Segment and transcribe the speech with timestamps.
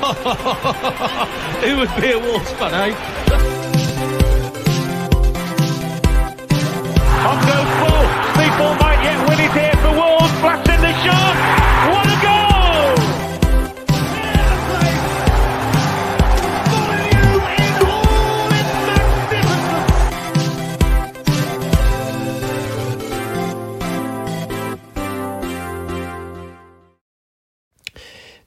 [1.60, 2.94] Who would be a Wolves fan, eh?
[7.28, 8.04] On goes full.
[8.40, 10.32] People might yet win it here for Wolves.
[10.40, 11.19] Blasting the shot.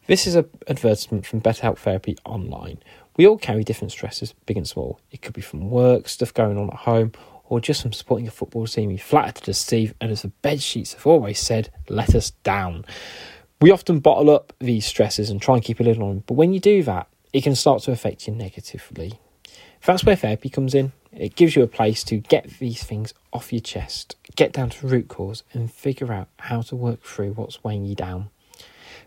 [0.06, 2.78] This is an advertisement from BetterHelp Therapy Online.
[3.16, 5.00] We all carry different stresses, big and small.
[5.12, 7.14] It could be from work, stuff going on at home,
[7.46, 10.62] or just from supporting a football team you flattered to deceive, and as the bed
[10.62, 12.84] sheets have always said, let us down.
[13.62, 16.34] We often bottle up these stresses and try and keep a lid on them, but
[16.34, 19.22] when you do that, it can start to affect you negatively.
[19.86, 20.92] That's where therapy comes in.
[21.14, 24.88] It gives you a place to get these things off your chest, get down to
[24.88, 28.32] root cause, and figure out how to work through what's weighing you down.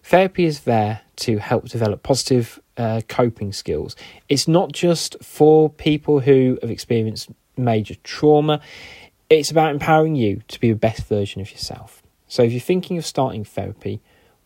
[0.07, 3.97] Therapy is there to help develop positive uh, coping skills.
[4.29, 8.61] It's not just for people who have experienced major trauma,
[9.29, 12.05] it's about empowering you to be the best version of yourself.
[12.29, 14.01] So if you're thinking of starting therapy,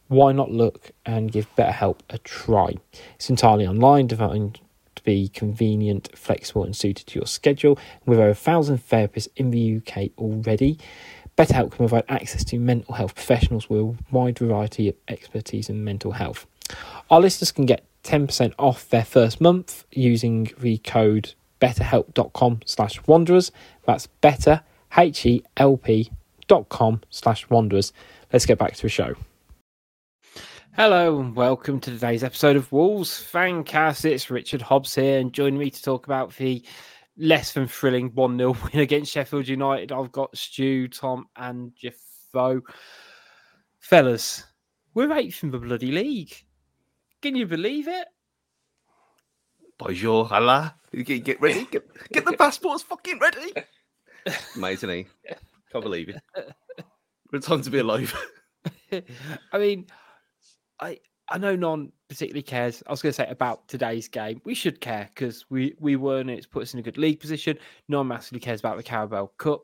[0.09, 2.77] why not look and give BetterHelp a try?
[3.17, 4.61] It's entirely online, designed
[4.95, 7.79] to be convenient, flexible, and suited to your schedule.
[8.07, 10.79] With over a thousand therapists in the UK already,
[11.41, 15.83] BetterHelp can provide access to mental health professionals with a wide variety of expertise in
[15.83, 16.47] mental health.
[17.11, 23.53] Our listeners can get 10% off their first month using the code betterhelp.com slash wanderers.
[23.87, 24.61] That's better,
[24.95, 26.13] H-E-L-P
[26.47, 27.95] dot com slash wanderers.
[28.35, 29.15] Let's get back to the show.
[30.77, 34.05] Hello and welcome to today's episode of Wolves Fancast.
[34.05, 36.63] It's Richard Hobbs here and joining me to talk about the
[37.21, 39.93] less than thrilling 1 0 win against Sheffield United.
[39.93, 42.63] I've got Stu, Tom, and Jeffo.
[43.79, 44.45] Fellas,
[44.95, 46.35] we're eighth in the bloody league.
[47.23, 48.09] Can you believe it?
[49.79, 50.75] Bonjour, Allah.
[50.93, 51.67] Get, get ready.
[51.71, 53.53] Get, get the passports fucking ready.
[54.57, 55.35] Amazing, eh?
[55.73, 56.21] Can't believe it.
[56.35, 58.15] What a time to be alive.
[59.53, 59.87] I mean,
[60.81, 60.99] I
[61.29, 62.83] I know none particularly cares.
[62.89, 64.43] I was going to say about today's game.
[64.45, 66.29] We should care because we we won.
[66.29, 67.57] It's put us in a good league position.
[67.89, 69.63] No one massively cares about the Carabao Cup,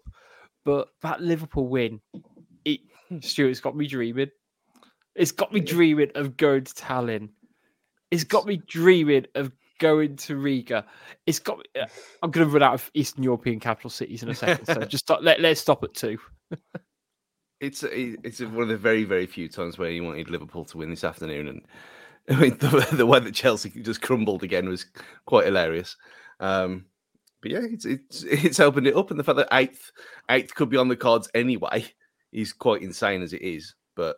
[0.65, 2.01] but that Liverpool win,
[2.65, 2.81] it
[3.21, 4.31] Stuart's got me dreaming.
[5.17, 7.31] It's got me dreaming of going to Tallinn.
[8.13, 10.87] It's got me dreaming of going to Riga.
[11.27, 11.59] It's got.
[11.59, 11.87] Me, uh,
[12.23, 14.67] I'm going to run out of Eastern European capital cities in a second.
[14.67, 16.17] So just stop, let let's stop at two.
[17.61, 20.91] It's it's one of the very very few times where you wanted Liverpool to win
[20.91, 21.63] this afternoon, and
[22.31, 24.87] I mean the, the way that Chelsea just crumbled again was
[25.27, 25.97] quite hilarious.
[26.41, 26.87] Um,
[27.43, 29.91] but yeah, it's it's it's opened it up, and the fact that eighth
[30.31, 31.85] eighth could be on the cards anyway
[32.33, 33.75] is quite insane as it is.
[33.95, 34.17] But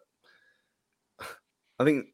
[1.79, 2.07] I think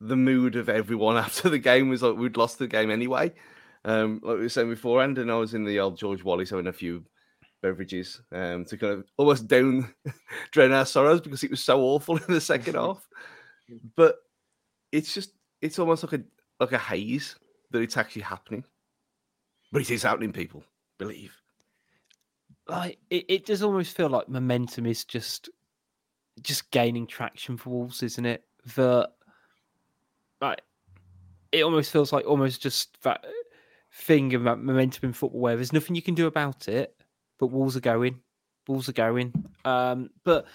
[0.00, 3.32] the mood of everyone after the game was like we'd lost the game anyway.
[3.84, 6.68] Um, like we were saying beforehand, and I was in the old George Wallis having
[6.68, 7.04] a few
[7.60, 9.92] beverages um, to kind of almost down
[10.52, 13.06] drain our sorrows because it was so awful in the second half.
[13.96, 14.16] But
[14.94, 16.24] it's just it's almost like a
[16.60, 17.36] like a haze
[17.72, 18.64] that it's actually happening.
[19.72, 20.62] But it is happening, people.
[20.98, 21.36] Believe.
[22.68, 25.50] Like it, it does almost feel like momentum is just
[26.42, 28.44] just gaining traction for Wolves, isn't it?
[28.76, 29.10] That
[30.40, 30.62] like
[31.50, 33.24] it almost feels like almost just that
[33.92, 36.96] thing about momentum in football where there's nothing you can do about it
[37.38, 38.20] but Wolves are going.
[38.68, 39.32] Wolves are going.
[39.64, 40.46] Um, but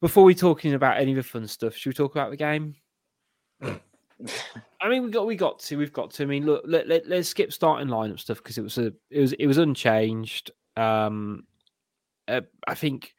[0.00, 2.74] before we talking about any of the fun stuff, should we talk about the game?
[4.80, 6.22] I mean, we got we got to we've got to.
[6.22, 9.20] I mean, look, let, let, us skip starting lineup stuff because it was a it
[9.20, 10.50] was it was unchanged.
[10.76, 11.44] Um,
[12.28, 13.14] uh, I think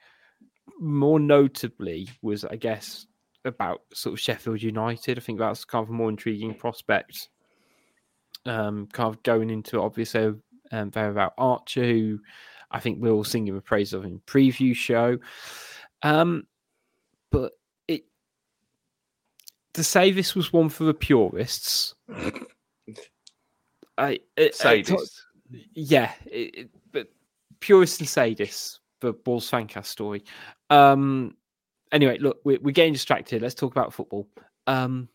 [0.79, 3.07] more notably was I guess
[3.45, 5.17] about sort of Sheffield United.
[5.17, 7.29] I think that's kind of a more intriguing prospect.
[8.45, 10.33] Um, kind of going into obviously
[10.71, 12.19] um, there about Archer, who
[12.71, 15.17] I think we'll sing him a praise of in preview show.
[16.03, 16.43] Um,
[17.31, 17.53] but
[19.77, 21.93] to say this was one for the purists,
[23.97, 25.21] I it, Sadists.
[25.75, 27.07] yeah, it, it, but
[27.59, 30.23] purists and sadists the Balls Fancast story.
[30.71, 31.35] Um,
[31.91, 33.43] anyway, look, we're, we're getting distracted.
[33.43, 34.27] Let's talk about football.
[34.65, 35.09] Um,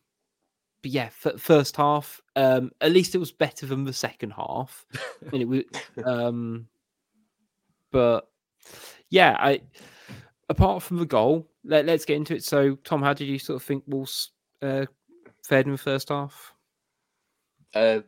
[0.80, 4.86] but yeah, f- first half, um, at least it was better than the second half.
[5.32, 5.64] and it was,
[6.04, 6.68] um,
[7.90, 8.28] but
[9.10, 9.60] yeah, I
[10.48, 12.44] apart from the goal, let, us get into it.
[12.44, 14.30] So, Tom, how did you sort of think Wolves
[14.62, 14.86] uh,
[15.44, 16.54] fared in the first half?
[17.74, 18.00] Uh,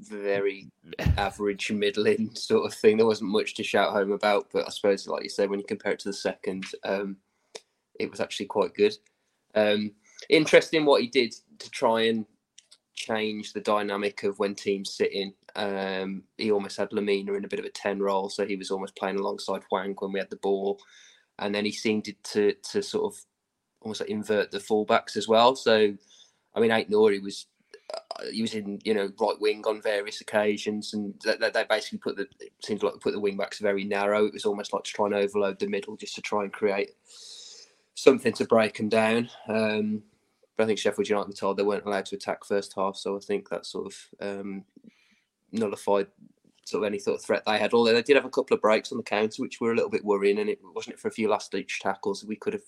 [0.00, 0.70] very
[1.16, 2.96] average, middling sort of thing.
[2.96, 5.66] There wasn't much to shout home about, but I suppose, like you said, when you
[5.66, 7.16] compare it to the second, um,
[7.98, 8.96] it was actually quite good.
[9.54, 9.92] Um,
[10.28, 12.26] interesting what he did to try and
[12.94, 15.34] change the dynamic of when teams sit in.
[15.54, 18.70] Um, he almost had Lemina in a bit of a 10 role, so he was
[18.70, 20.80] almost playing alongside Hwang when we had the ball.
[21.38, 23.20] And then he seemed to to sort of
[23.80, 25.56] almost like invert the fullbacks as well.
[25.56, 25.94] So,
[26.54, 26.70] I mean,
[27.94, 31.98] uh, he was in you know right wing on various occasions, and they, they basically
[31.98, 32.26] put the
[32.62, 34.26] seems like put the wing backs very narrow.
[34.26, 36.90] It was almost like to try and overload the middle just to try and create
[37.94, 39.28] something to break them down.
[39.48, 40.02] Um,
[40.56, 43.16] but I think Sheffield United were told they weren't allowed to attack first half, so
[43.16, 44.64] I think that sort of um,
[45.52, 46.08] nullified
[46.64, 47.74] sort of any sort of threat they had.
[47.74, 49.90] Although they did have a couple of breaks on the counter, which were a little
[49.90, 52.62] bit worrying, and it wasn't it for a few last ditch tackles we could have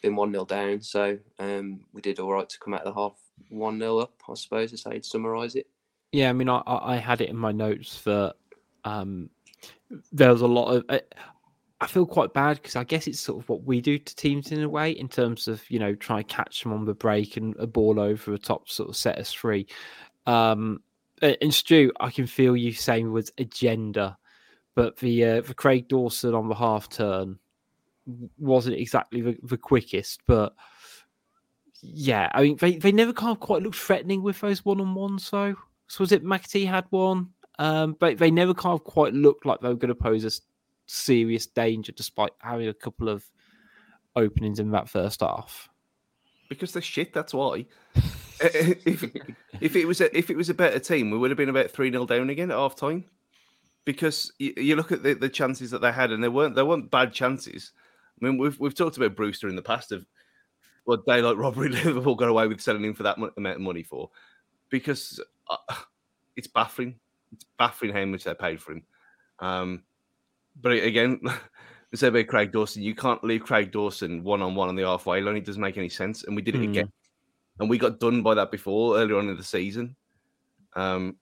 [0.00, 0.80] been one 0 down.
[0.82, 3.18] So um, we did all right to come out of the half
[3.48, 5.66] one 0 up, I suppose, is how you'd summarise it.
[6.12, 8.34] Yeah, I mean, I, I had it in my notes that
[8.84, 9.30] um,
[10.12, 11.00] there was a lot of.
[11.82, 14.52] I feel quite bad because I guess it's sort of what we do to teams
[14.52, 17.36] in a way, in terms of you know try and catch them on the break
[17.36, 19.66] and a ball over the top, sort of set us free.
[20.26, 20.82] Um,
[21.22, 24.16] and Stu, I can feel you saying it was agenda,
[24.74, 27.38] but the uh, the Craig Dawson on the half turn
[28.38, 30.54] wasn't exactly the, the quickest, but
[31.82, 34.94] yeah, I mean they, they never kind of quite looked threatening with those one on
[34.94, 35.56] ones though.
[35.88, 37.30] So was it McAtee had one?
[37.58, 40.30] Um, but they never kind of quite looked like they were to pose a
[40.86, 43.24] serious danger despite having a couple of
[44.16, 45.68] openings in that first half.
[46.48, 47.66] Because they're shit, that's why.
[48.40, 49.04] if,
[49.60, 51.70] if it was a, if it was a better team, we would have been about
[51.70, 53.04] three 0 down again at half time.
[53.84, 56.62] Because you, you look at the, the chances that they had, and they weren't they
[56.62, 57.72] weren't bad chances.
[58.20, 60.06] I mean, we've we've talked about Brewster in the past of
[60.84, 64.10] what daylight robbery Liverpool got away with selling him for that amount of money for,
[64.68, 65.56] because uh,
[66.36, 66.96] it's baffling.
[67.32, 68.82] It's baffling how much they paid for him.
[69.38, 69.82] Um,
[70.60, 71.20] but again,
[71.94, 75.20] said about Craig Dawson, you can't leave Craig Dawson one on one on the halfway
[75.20, 75.36] line.
[75.36, 76.24] It doesn't make any sense.
[76.24, 76.70] And we did it mm.
[76.70, 76.92] again.
[77.58, 79.96] And we got done by that before earlier on in the season.
[80.76, 81.16] Um,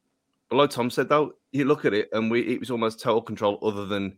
[0.48, 3.22] but like Tom said, though, you look at it and we it was almost total
[3.22, 4.16] control, other than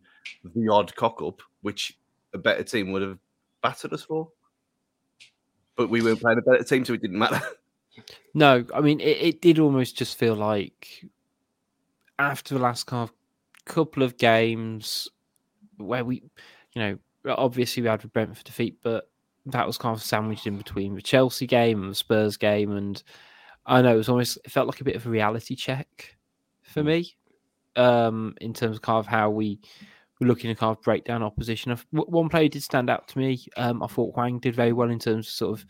[0.55, 1.97] the odd cock up, which
[2.33, 3.17] a better team would have
[3.61, 4.29] battered us for.
[5.75, 7.41] But we were playing a better team, so it didn't matter.
[8.33, 11.05] No, I mean it, it did almost just feel like
[12.17, 13.13] after the last kind of
[13.65, 15.09] couple of games
[15.77, 16.23] where we,
[16.73, 16.97] you know,
[17.27, 19.09] obviously we had the Brentford defeat, but
[19.47, 23.01] that was kind of sandwiched in between the Chelsea game and the Spurs game, and
[23.65, 26.15] I know it was almost it felt like a bit of a reality check
[26.61, 27.15] for me,
[27.75, 29.59] um, in terms of kind of how we
[30.21, 31.75] were looking to kind of break down opposition.
[31.91, 33.43] One player did stand out to me.
[33.57, 35.65] Um, I thought Hwang did very well in terms of sort of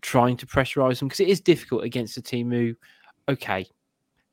[0.00, 2.74] trying to pressurise them because it is difficult against a team who,
[3.28, 3.66] okay,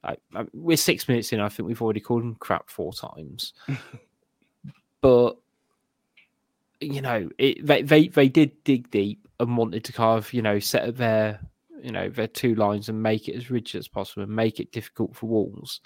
[0.03, 1.41] I, I, we're six minutes in.
[1.41, 3.53] I think we've already called them crap four times,
[5.01, 5.37] but
[6.79, 10.41] you know, it, they, they they did dig deep and wanted to kind of you
[10.41, 11.39] know set up their
[11.81, 14.71] you know their two lines and make it as rigid as possible and make it
[14.71, 15.81] difficult for Wolves,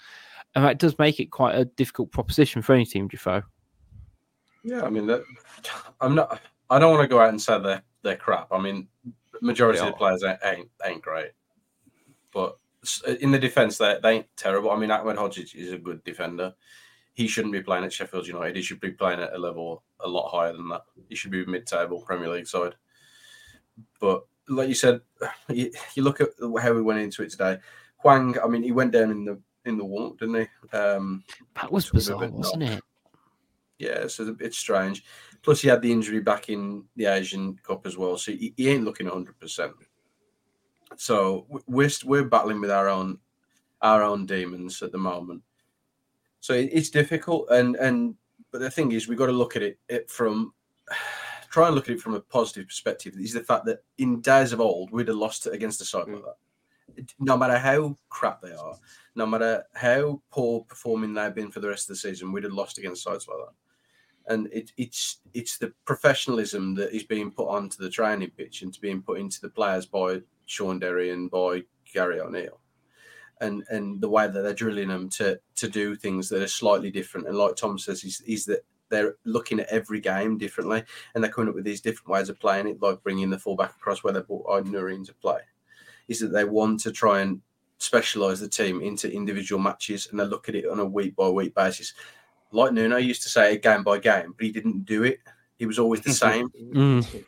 [0.54, 3.42] and that does make it quite a difficult proposition for any team, Jeffo.
[4.64, 5.24] Yeah, I mean, that,
[6.00, 6.40] I'm not.
[6.70, 8.48] I don't want to go out and say they're they're crap.
[8.52, 8.88] I mean,
[9.40, 11.32] majority of the players ain't, ain't ain't great,
[12.32, 12.58] but
[13.20, 14.70] in the defence, they, they ain't terrible.
[14.70, 16.54] I mean, Ahmedhodzic is a good defender.
[17.12, 18.56] He shouldn't be playing at Sheffield United.
[18.56, 20.82] He should be playing at a level a lot higher than that.
[21.08, 22.74] He should be mid-table Premier League side.
[24.00, 25.00] But like you said,
[25.48, 26.30] you, you look at
[26.60, 27.58] how we went into it today.
[27.98, 30.76] Hwang, I mean, he went down in the in the warm, didn't he?
[30.76, 32.82] Um, that was bizarre, wasn't it?
[33.78, 35.04] Yeah, so it's strange.
[35.42, 38.68] Plus, he had the injury back in the Asian Cup as well, so he, he
[38.68, 39.72] ain't looking hundred percent.
[40.96, 43.18] So we're we're battling with our own
[43.80, 45.42] our own demons at the moment.
[46.40, 48.14] So it's difficult, and and
[48.52, 50.54] but the thing is, we've got to look at it, it from
[51.50, 53.14] try and look at it from a positive perspective.
[53.18, 56.08] Is the fact that in days of old, we'd have lost it against a side
[56.08, 56.36] like that.
[57.18, 58.76] No matter how crap they are,
[59.14, 62.52] no matter how poor performing they've been for the rest of the season, we'd have
[62.52, 63.54] lost against sides like that
[64.28, 68.72] and it, it's it's the professionalism that is being put onto the training pitch and
[68.72, 71.62] to being put into the players by Sean Derry and by
[71.92, 72.60] Gary O'Neil.
[73.40, 76.90] And, and the way that they're drilling them to to do things that are slightly
[76.90, 77.26] different.
[77.26, 80.84] And like Tom says, is, is that they're looking at every game differently,
[81.14, 83.70] and they're coming up with these different ways of playing it, like bringing the fullback
[83.70, 85.40] across where they brought Aït-Nouri into play.
[86.12, 87.40] Is that they want to try and
[87.78, 91.28] specialize the team into individual matches, and they look at it on a week by
[91.28, 91.94] week basis.
[92.52, 95.20] Like Nuno used to say, game by game, but he didn't do it.
[95.58, 96.48] He was always the same.
[96.72, 97.24] Mm.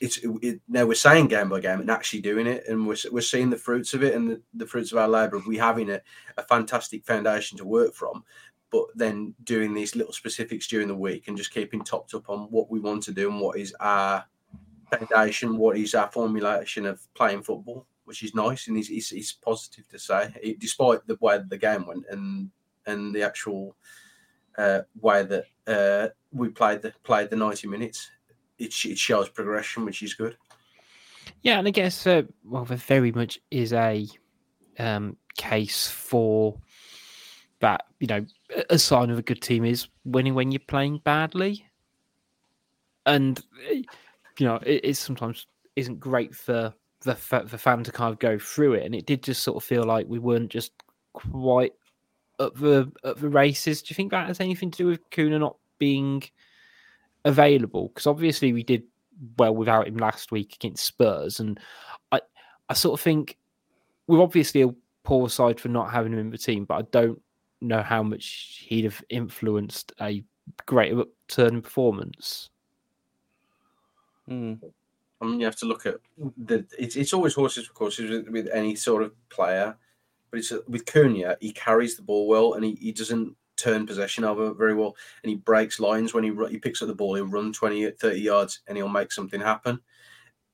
[0.00, 3.20] it's it, now we're saying game by game and actually doing it, and we're, we're
[3.20, 5.40] seeing the fruits of it and the, the fruits of our labour.
[5.46, 6.00] We having a,
[6.36, 8.24] a fantastic foundation to work from,
[8.70, 12.40] but then doing these little specifics during the week and just keeping topped up on
[12.50, 14.24] what we want to do and what is our
[14.90, 19.88] foundation, what is our formulation of playing football, which is nice and it's, it's, positive
[19.88, 22.50] to say, it, despite the way the game went and
[22.86, 23.76] and the actual
[24.58, 28.10] uh, way that uh, we played the played the ninety minutes
[28.58, 30.36] it, it shows progression, which is good.
[31.42, 34.06] Yeah, and I guess uh, well, there very much is a
[34.78, 36.58] um, case for
[37.60, 37.84] that.
[38.00, 38.26] You know,
[38.70, 41.66] a sign of a good team is winning when you're playing badly,
[43.06, 43.82] and eh,
[44.38, 46.72] you know it, sometimes isn't great for
[47.04, 48.84] the the fan to kind of go through it.
[48.84, 50.72] And it did just sort of feel like we weren't just
[51.12, 51.72] quite
[52.40, 53.82] at the at the races.
[53.82, 56.22] Do you think that has anything to do with Cunha not being
[57.24, 58.82] available because obviously we did
[59.38, 61.60] well without him last week against Spurs, and
[62.12, 62.20] I
[62.68, 63.36] I sort of think
[64.06, 64.74] we're obviously a
[65.04, 67.20] poor side for not having him in the team, but I don't
[67.60, 70.22] know how much he'd have influenced a
[70.66, 72.50] greater upturn in performance.
[74.28, 74.60] Mm.
[75.20, 75.96] I mean, you have to look at
[76.36, 76.66] the.
[76.78, 79.76] It's, it's always horses for courses with, with any sort of player,
[80.30, 81.36] but it's with Cunha.
[81.40, 85.30] He carries the ball well, and he, he doesn't turn possession over very well, and
[85.30, 87.14] he breaks lines when he he picks up the ball.
[87.14, 89.80] He'll run 20, 30 yards, and he'll make something happen.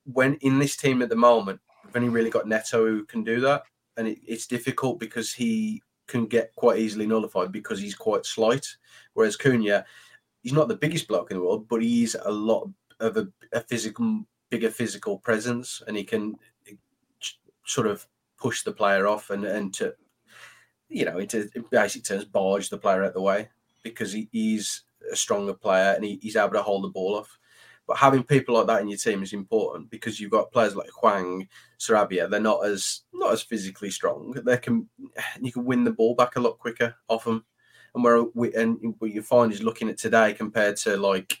[0.05, 3.39] When in this team at the moment, we've only really got Neto who can do
[3.41, 3.63] that,
[3.97, 8.67] and it, it's difficult because he can get quite easily nullified because he's quite slight.
[9.13, 9.85] Whereas Cunha,
[10.43, 12.69] he's not the biggest bloke in the world, but he's a lot
[13.01, 16.35] of a, a physical, bigger physical presence, and he can
[17.65, 19.93] sort of push the player off and and to
[20.91, 23.49] you know, into basic terms, barge the player out the way
[23.81, 27.39] because he, he's a stronger player and he, he's able to hold the ball off.
[27.87, 30.89] But having people like that in your team is important because you've got players like
[30.89, 31.47] Hwang,
[31.79, 32.29] Sarabia.
[32.29, 34.33] They're not as not as physically strong.
[34.45, 34.87] They can
[35.41, 37.43] you can win the ball back a lot quicker off them.
[37.95, 41.39] And where we and what you find is looking at today compared to like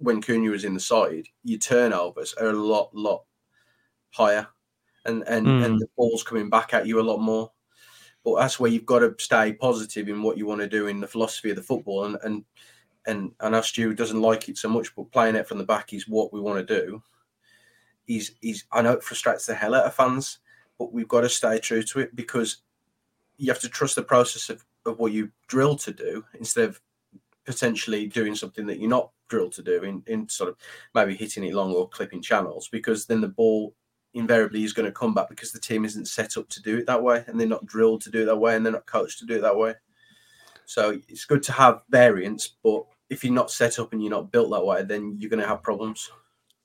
[0.00, 3.24] when Cunha was in the side, your turnovers are a lot lot
[4.10, 4.46] higher,
[5.04, 5.64] and and mm.
[5.64, 7.52] and the ball's coming back at you a lot more.
[8.24, 11.00] But that's where you've got to stay positive in what you want to do in
[11.00, 12.04] the philosophy of the football.
[12.04, 12.44] And and
[13.06, 15.92] and and our Stu doesn't like it so much, but playing it from the back
[15.92, 17.02] is what we want to do.
[18.06, 20.38] He's he's I know it frustrates the hell out of fans,
[20.78, 22.58] but we've got to stay true to it because
[23.36, 26.80] you have to trust the process of, of what you drill to do instead of
[27.46, 30.56] potentially doing something that you're not drilled to do in, in sort of
[30.94, 33.74] maybe hitting it long or clipping channels because then the ball
[34.12, 36.86] invariably is going to come back because the team isn't set up to do it
[36.86, 39.18] that way and they're not drilled to do it that way and they're not coached
[39.20, 39.74] to do it that way.
[40.66, 44.30] So it's good to have variance, but if you're not set up and you're not
[44.30, 46.10] built that way, then you're going to have problems.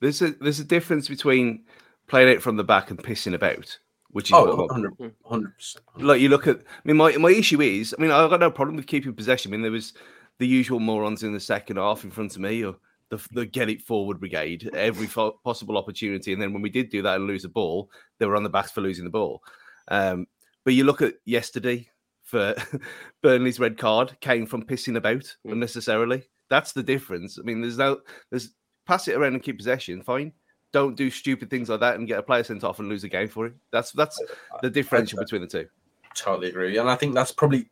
[0.02, 1.64] There's a there's a difference between
[2.08, 3.78] playing it from the back and pissing about,
[4.10, 5.84] which is oh, 100 percent.
[5.98, 8.52] Like you look at, I mean, my my issue is, I mean, I've got no
[8.52, 9.52] problem with keeping possession.
[9.52, 9.94] I mean, there was
[10.40, 12.76] the usual morons in the second half in front of me, or
[13.10, 16.34] the, the get it forward brigade every fo- possible opportunity.
[16.34, 17.90] And then when we did do that and lose a ball,
[18.20, 19.44] they were on the backs for losing the ball.
[19.88, 20.28] Um,
[20.64, 21.88] but you look at yesterday
[22.24, 22.56] for
[23.22, 25.52] Burnley's red card came from pissing about mm.
[25.52, 26.24] unnecessarily.
[26.50, 27.40] That's the difference.
[27.40, 28.54] I mean, there's no there's
[28.86, 30.34] pass it around and keep possession, fine.
[30.74, 33.10] Don't do stupid things like that and get a player sent off and lose a
[33.10, 33.54] game for it.
[33.72, 34.22] That's that's
[34.62, 35.68] the differential between the two.
[36.16, 37.70] Totally agree, and I think that's probably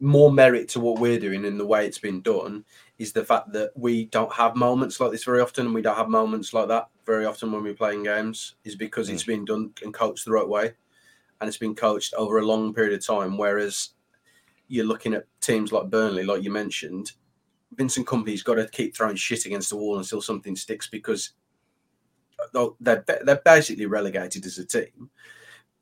[0.00, 2.64] more merit to what we're doing and the way it's been done
[2.98, 5.96] is the fact that we don't have moments like this very often and we don't
[5.96, 9.14] have moments like that very often when we're playing games is because mm.
[9.14, 10.72] it's been done and coached the right way
[11.40, 13.90] and it's been coached over a long period of time whereas
[14.68, 17.12] you're looking at teams like Burnley like you mentioned
[17.74, 21.32] Vincent Kompany's got to keep throwing shit against the wall until something sticks because
[22.80, 25.10] they're, they're basically relegated as a team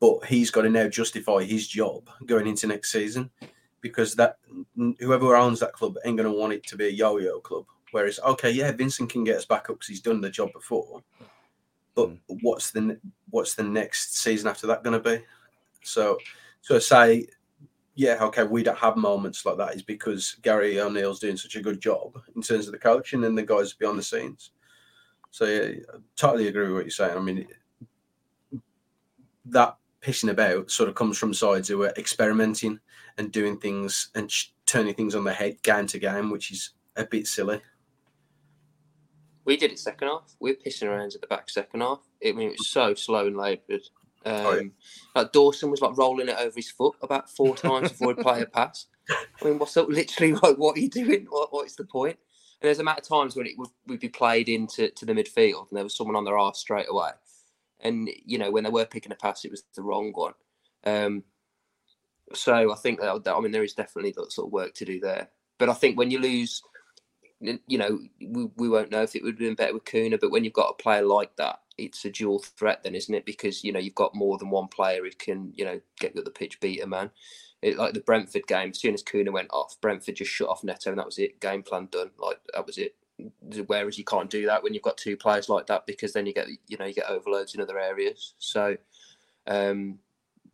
[0.00, 3.30] but he's got to now justify his job going into next season
[3.84, 4.38] because that
[4.98, 7.66] whoever owns that club ain't going to want it to be a yo-yo club.
[7.92, 11.02] Whereas, okay, yeah, Vincent can get us back up because he's done the job before,
[11.94, 12.18] but mm.
[12.40, 12.98] what's the
[13.28, 15.22] what's the next season after that going to be?
[15.82, 16.16] So,
[16.62, 17.26] so I say,
[17.94, 21.62] yeah, okay, we don't have moments like that is because Gary O'Neil's doing such a
[21.62, 24.52] good job in terms of the coaching and the guys behind the scenes.
[25.30, 27.18] So yeah, I totally agree with what you're saying.
[27.18, 27.46] I mean,
[29.44, 32.80] that pissing about sort of comes from sides who are experimenting
[33.18, 36.70] and doing things and sh- turning things on their head game to game, which is
[36.96, 37.60] a bit silly.
[39.44, 40.34] We did it second half.
[40.40, 42.00] We were pissing around at the back second half.
[42.26, 43.82] I mean, it was so slow and laboured.
[44.24, 44.68] Um, Oh, yeah.
[45.14, 48.40] Like Dawson was like rolling it over his foot about four times before he'd play
[48.42, 48.86] a pass.
[49.10, 49.88] I mean, what's up?
[49.88, 51.26] Literally, like, what are you doing?
[51.28, 52.16] What, what's the point?
[52.60, 55.12] And there's a amount of times when it would, would be played into to the
[55.12, 57.10] midfield, and there was someone on their arse straight away.
[57.80, 60.32] And you know, when they were picking a pass, it was the wrong one.
[60.84, 61.24] Um,
[62.32, 65.00] so I think that, I mean, there is definitely that sort of work to do
[65.00, 65.28] there.
[65.58, 66.62] But I think when you lose,
[67.40, 70.18] you know, we, we won't know if it would have been better with Cunha.
[70.20, 73.26] But when you've got a player like that, it's a dual threat, then, isn't it?
[73.26, 76.30] Because you know you've got more than one player who can, you know, get the
[76.30, 77.10] pitch, beat a man.
[77.62, 80.62] It, like the Brentford game, as soon as Cunha went off, Brentford just shut off
[80.62, 81.40] Neto, and that was it.
[81.40, 82.10] Game plan done.
[82.18, 82.94] Like that was it.
[83.66, 86.34] Whereas you can't do that when you've got two players like that, because then you
[86.34, 88.34] get, you know, you get overloads in other areas.
[88.38, 88.76] So,
[89.46, 89.98] um,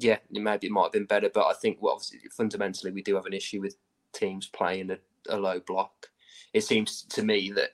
[0.01, 3.15] yeah, maybe it might have been better, but I think well, obviously fundamentally we do
[3.17, 3.77] have an issue with
[4.15, 6.09] teams playing a, a low block.
[6.55, 7.71] It seems to me that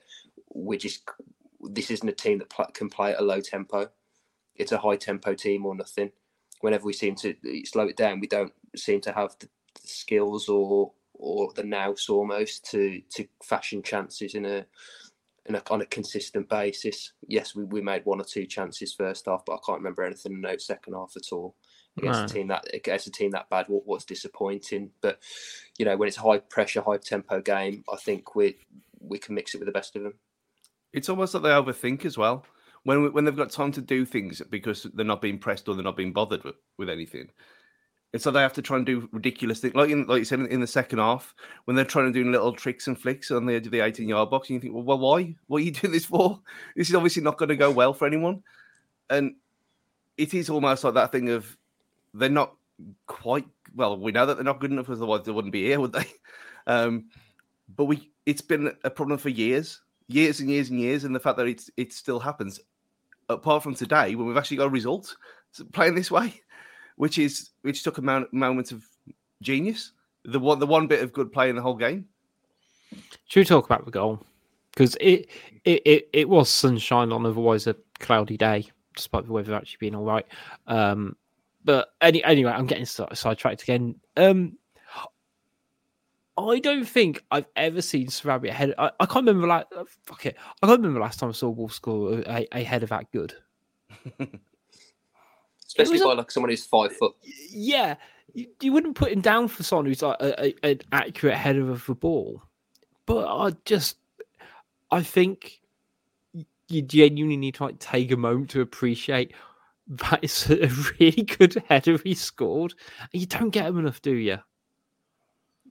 [0.50, 1.08] we're just
[1.60, 3.88] this isn't a team that pl- can play at a low tempo.
[4.56, 6.10] It's a high tempo team or nothing.
[6.62, 9.48] Whenever we seem to slow it down, we don't seem to have the,
[9.80, 14.66] the skills or or the nous almost to to fashion chances in a
[15.48, 17.12] a on a consistent basis.
[17.28, 20.32] Yes, we, we made one or two chances first half, but I can't remember anything
[20.32, 21.54] in the second half at all
[21.98, 22.24] against No.
[22.24, 23.66] a team that against a team that bad.
[23.68, 25.20] What was disappointing, but
[25.78, 28.56] you know when it's a high pressure, high tempo game, I think we
[29.00, 30.14] we can mix it with the best of them.
[30.92, 32.44] It's almost like they overthink as well.
[32.84, 35.84] When when they've got time to do things because they're not being pressed or they're
[35.84, 37.30] not being bothered with, with anything.
[38.12, 40.38] And so they have to try and do ridiculous things, like in, like you said
[40.38, 41.34] in, in the second half,
[41.64, 44.08] when they're trying to do little tricks and flicks on the edge of the 18
[44.08, 45.34] yard box, and you think, well, well, why?
[45.48, 46.40] What are you doing this for?
[46.76, 48.42] This is obviously not going to go well for anyone.
[49.10, 49.34] And
[50.16, 51.56] it is almost like that thing of
[52.18, 52.54] they're not
[53.06, 53.98] quite well.
[53.98, 56.06] We know that they're not good enough, otherwise they wouldn't be here, would they?
[56.68, 57.04] Um,
[57.76, 61.20] but we, it's been a problem for years, years and years and years, and the
[61.20, 62.58] fact that it's it still happens,
[63.28, 65.16] apart from today when we've actually got a result
[65.72, 66.40] playing this way,
[66.96, 68.84] which is which took a mo- moment of
[69.42, 69.92] genius,
[70.24, 72.06] the one the one bit of good play in the whole game.
[73.26, 74.20] Should we talk about the goal?
[74.72, 75.28] Because it,
[75.64, 79.94] it it it was sunshine on otherwise a cloudy day, despite the weather actually being
[79.94, 80.26] all right.
[80.66, 81.14] Um,
[81.66, 83.96] but any, anyway, I'm getting si- sidetracked again.
[84.16, 84.56] Um,
[86.38, 88.74] I don't think I've ever seen Sarabia head.
[88.78, 89.66] I, I can't remember like
[90.04, 90.36] fuck it.
[90.62, 93.34] I can't remember last time I saw Wolf score a, a header that good.
[95.66, 97.14] Especially was a- by like someone who's five foot.
[97.50, 97.96] Yeah,
[98.34, 101.70] you, you wouldn't put him down for someone who's like a, a, an accurate header
[101.70, 102.42] of the ball,
[103.06, 103.96] but I just,
[104.90, 105.60] I think
[106.68, 109.32] you genuinely need to like take a moment to appreciate
[109.88, 110.68] that it's a
[111.00, 112.74] really good header he scored.
[113.12, 114.38] You don't get him enough, do you?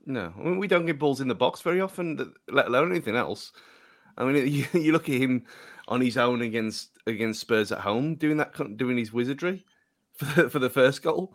[0.06, 3.16] No, I mean, we don't get balls in the box very often, let alone anything
[3.16, 3.52] else.
[4.16, 5.44] I mean, you, you look at him
[5.88, 9.64] on his own against against Spurs at home, doing that, doing his wizardry
[10.14, 11.34] for the, for the first goal.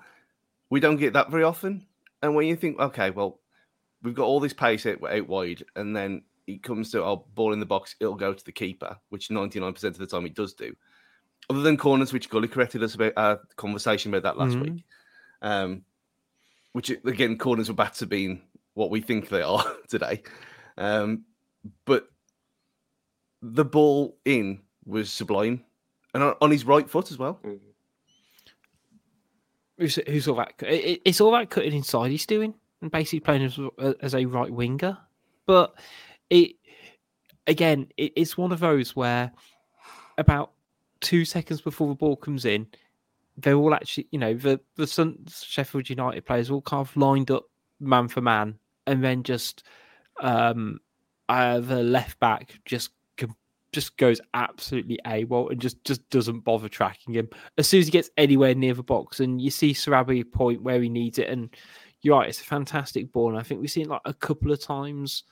[0.69, 1.85] We don't get that very often.
[2.23, 3.39] And when you think, okay, well,
[4.03, 7.53] we've got all this pace out, out wide, and then it comes to our ball
[7.53, 10.53] in the box, it'll go to the keeper, which 99% of the time it does
[10.53, 10.75] do.
[11.51, 14.61] Other than corners, which Gully corrected us about our conversation about that last Mhm.
[14.61, 14.85] week.
[15.41, 15.83] Um,
[16.71, 18.41] which again, corners were back to being
[18.73, 20.23] what we think they are today.
[20.77, 21.25] Um,
[21.83, 22.09] but
[23.41, 25.65] the ball in was sublime,
[26.13, 27.37] and on, on his right foot as well.
[27.43, 27.59] Mhm.
[29.77, 30.53] Who's, who's all that?
[30.61, 33.59] it- it- It's all that cutting inside he's doing, and basically playing as,
[33.99, 34.97] as a right winger.
[35.45, 35.77] But
[36.29, 36.55] it
[37.45, 39.33] again, it, it's one of those where
[40.17, 40.53] about
[41.01, 42.67] two seconds before the ball comes in,
[43.37, 44.87] they're all actually, you know, the the
[45.29, 47.45] Sheffield United players all kind of lined up
[47.79, 49.63] man for man, and then just
[50.21, 50.79] um,
[51.29, 52.91] uh, the left back just
[53.71, 57.29] just goes absolutely AWOL and just just doesn't bother tracking him.
[57.57, 60.81] As soon as he gets anywhere near the box, and you see Sarabia point where
[60.81, 61.49] he needs it, and
[62.01, 64.59] you're right, it's a fantastic ball, and I think we've seen like a couple of
[64.61, 65.23] times,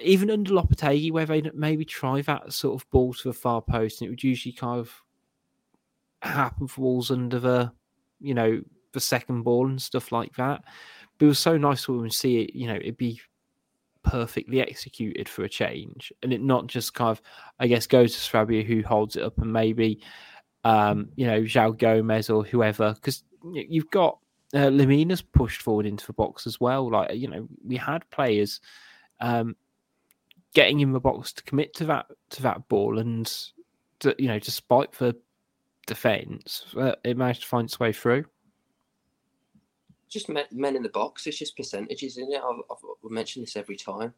[0.00, 4.00] even under Lopetegui, where they maybe try that sort of ball to the far post,
[4.00, 4.92] and it would usually kind of
[6.22, 7.72] happen for balls under the,
[8.20, 8.60] you know,
[8.92, 10.62] the second ball and stuff like that.
[11.18, 13.20] But it was so nice to see it, you know, it'd be
[14.04, 17.22] perfectly executed for a change, and it not just kind of,
[17.58, 20.00] I guess, goes to Sarabia who holds it up, and maybe,
[20.64, 24.18] um, you know, João Gomes or whoever, because you've got
[24.54, 26.90] uh, Lemina's pushed forward into the box as well.
[26.90, 28.60] Like you know, we had players
[29.20, 29.56] um,
[30.54, 33.32] getting in the box to commit to that to that ball, and
[34.00, 35.16] to, you know, despite the
[35.86, 38.24] defence, uh, it managed to find its way through.
[40.08, 41.26] just men, men in the box.
[41.26, 42.40] It's just percentages, isn't it?
[42.40, 44.14] I've, I've mentioned this every time.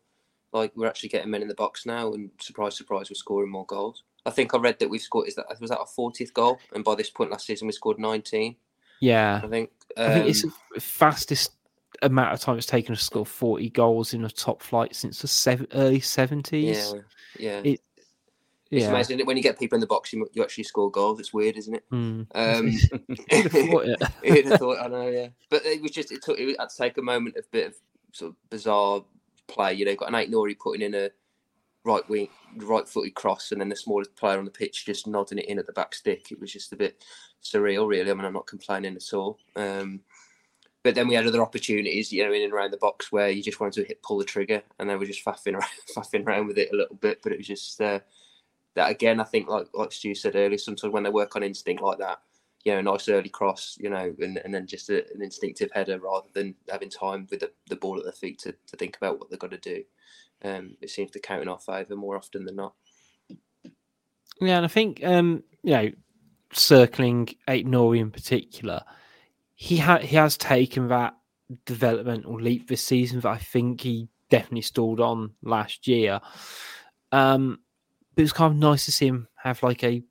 [0.53, 3.67] Like we're actually getting men in the box now, and surprise, surprise, we're scoring more
[3.67, 4.03] goals.
[4.27, 5.29] I think I read that we've scored.
[5.29, 6.59] Is that was that our fortieth goal?
[6.75, 8.57] And by this point last season, we scored nineteen.
[9.01, 9.71] Yeah, I think.
[9.97, 11.53] Um, I think it's the fastest
[12.03, 15.29] amount of time it's taken to score forty goals in a top flight since the
[15.29, 16.95] seven, early seventies.
[17.39, 17.73] yeah, yeah.
[17.73, 17.81] It,
[18.71, 21.19] It's amazing when you get people in the box, you, you actually score goals.
[21.19, 21.85] It's weird, isn't it?
[21.91, 22.27] Mm.
[22.35, 22.71] Um,
[23.31, 24.13] Who'd have thought?
[24.25, 24.79] Who'd have thought?
[24.85, 25.29] I know, yeah.
[25.49, 27.75] But it was just it took it had to take a moment of bit of
[28.13, 29.03] sort of bizarre
[29.49, 29.75] play.
[29.75, 31.11] You know, got an Aït-Nouri putting in a
[31.85, 35.39] right wing, right footed cross, and then the smallest player on the pitch just nodding
[35.39, 36.31] it in at the back stick.
[36.31, 37.03] It was just a bit
[37.43, 38.11] surreal, really.
[38.11, 39.39] I mean, I'm not complaining at all.
[39.57, 40.01] Um,
[40.83, 43.43] but then we had other opportunities, you know, in and around the box where you
[43.43, 46.47] just wanted to hit pull the trigger, and they were just faffing around, faffing around
[46.47, 47.21] with it a little bit.
[47.23, 48.01] But it was just uh,
[48.75, 49.21] that again.
[49.21, 52.21] I think, like like Stu said earlier, sometimes when they work on instinct like that,
[52.65, 55.71] you know, a nice early cross, you know, and, and then just a, an instinctive
[55.73, 58.97] header rather than having time with the, the ball at their feet to, to think
[58.97, 59.83] about what they've got to do.
[60.43, 62.75] Um, it seems to count in our favour more often than not.
[64.41, 65.91] Yeah, and I think um, you know,
[66.53, 68.83] circling Aït-Nouri in particular,
[69.63, 71.15] he ha- he has taken that
[71.67, 76.19] developmental leap this season that I think he definitely stalled on last year.
[77.13, 77.59] Um,
[78.15, 80.03] but it was kind of nice to see him have like a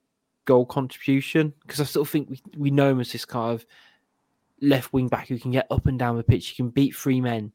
[0.45, 3.65] goal contribution because I still think we, we know him as this kind of
[4.61, 7.19] left wing back who can get up and down the pitch, he can beat three
[7.19, 7.51] men,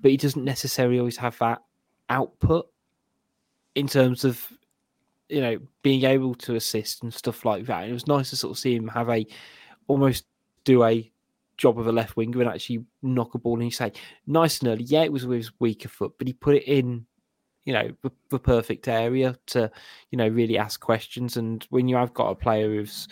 [0.00, 1.60] but he doesn't necessarily always have that
[2.08, 2.70] output
[3.74, 4.50] in terms of
[5.28, 7.82] you know being able to assist and stuff like that.
[7.82, 9.26] And it was nice to sort of see him have a
[9.88, 10.24] almost
[10.64, 11.10] do a
[11.56, 13.92] job of a left winger and actually knock a ball and you say
[14.26, 14.84] nice and early.
[14.84, 17.06] Yeah, it was with his weaker foot, but he put it in,
[17.64, 19.70] you know, the, the perfect area to,
[20.10, 21.36] you know, really ask questions.
[21.36, 23.08] And when you have got a player who's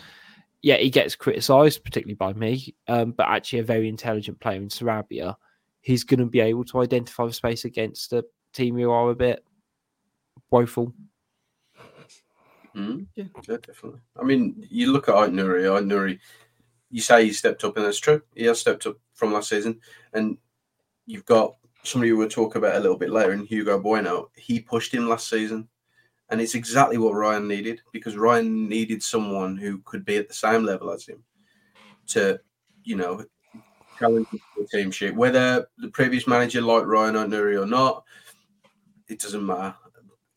[0.63, 4.69] yeah, he gets criticised, particularly by me, um, but actually a very intelligent player in
[4.69, 5.35] Sarabia,
[5.81, 9.15] he's going to be able to identify the space against a team who are a
[9.15, 9.45] bit
[10.51, 10.95] woeful.
[12.77, 14.01] Mm, yeah, yeah, definitely.
[14.19, 16.19] I mean, you look at Aït-Nouri, Ait Nuri,
[16.93, 18.23] you say he stepped up, and that's true.
[18.37, 19.81] He has stepped up from last season.
[20.13, 20.37] And
[21.07, 24.31] you've got somebody we'll talk about a little bit later in Hugo Bueno.
[24.37, 25.69] He pushed him last season.
[26.29, 30.35] And it's exactly what Ryan needed because Ryan needed someone who could be at the
[30.35, 31.23] same level as him
[32.09, 32.39] to,
[32.85, 33.25] you know,
[33.99, 35.15] challenge the team sheet.
[35.15, 38.05] Whether the previous manager liked Ryan O'Neary or not,
[39.09, 39.75] it doesn't matter.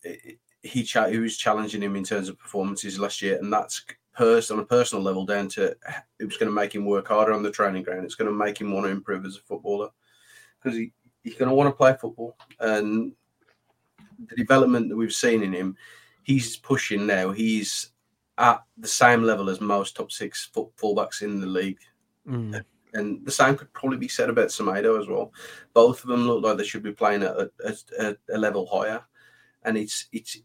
[0.02, 3.84] It, he cha- he was challenging him in terms of performances last year, and that's
[4.16, 5.76] pers- on a personal level down to
[6.18, 8.04] it was going to make him work harder on the training ground.
[8.04, 9.90] It's going to make him want to improve as a footballer
[10.58, 13.12] because he, he's going to want to play football and
[14.28, 15.76] the development that we've seen in him,
[16.22, 17.30] he's pushing now.
[17.30, 17.90] He's
[18.38, 21.80] at the same level as most top six full- fullbacks in the league.
[22.28, 22.62] Mm.
[22.94, 25.32] And the same could probably be said about Semedo as well.
[25.74, 27.50] Both of them look like they should be playing at a,
[27.98, 29.02] a, a level higher.
[29.64, 30.38] And it's it's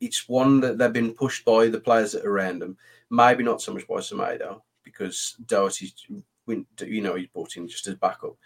[0.00, 2.76] it's one that they've been pushed by the players that are around them.
[3.10, 7.94] Maybe not so much by Semedo because Doherty's, you know, he's brought in just as
[7.94, 8.36] backup.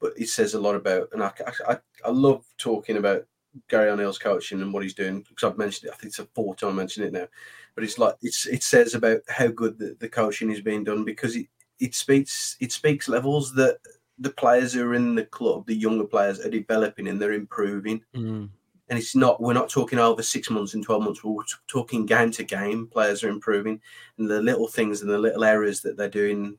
[0.00, 1.32] But it says a lot about, and I,
[1.68, 3.26] I, I love talking about
[3.68, 5.94] Gary O'Neil's coaching and what he's doing because I've mentioned it.
[5.94, 7.26] I think it's a fourth time I mentioned it now,
[7.74, 11.04] but it's like it's it says about how good the, the coaching is being done
[11.04, 11.46] because it
[11.78, 13.78] it speaks it speaks levels that
[14.18, 18.00] the players who are in the club, the younger players, are developing and they're improving.
[18.14, 18.48] Mm.
[18.94, 21.24] And it's not we're not talking oh, over six months and twelve months.
[21.24, 22.86] We're talking game to game.
[22.86, 23.80] Players are improving,
[24.18, 26.56] and the little things and the little areas that they're doing,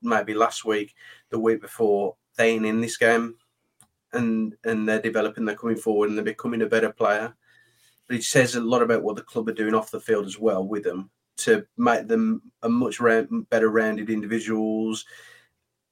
[0.00, 0.94] maybe last week,
[1.28, 3.34] the week before, they ain't in this game
[4.14, 7.34] and and they're developing, they're coming forward, and they're becoming a better player.
[8.06, 10.38] But it says a lot about what the club are doing off the field as
[10.38, 12.98] well with them to make them a much
[13.50, 15.04] better rounded individuals,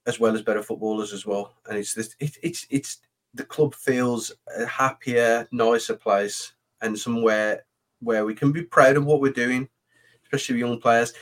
[0.07, 1.55] as well as better footballers as well.
[1.69, 2.99] And it's this, it, it's it's
[3.37, 7.65] the club feels a happier, nicer place, and somewhere
[8.01, 9.69] where we can be proud of what we're doing,
[10.25, 11.13] especially with young players.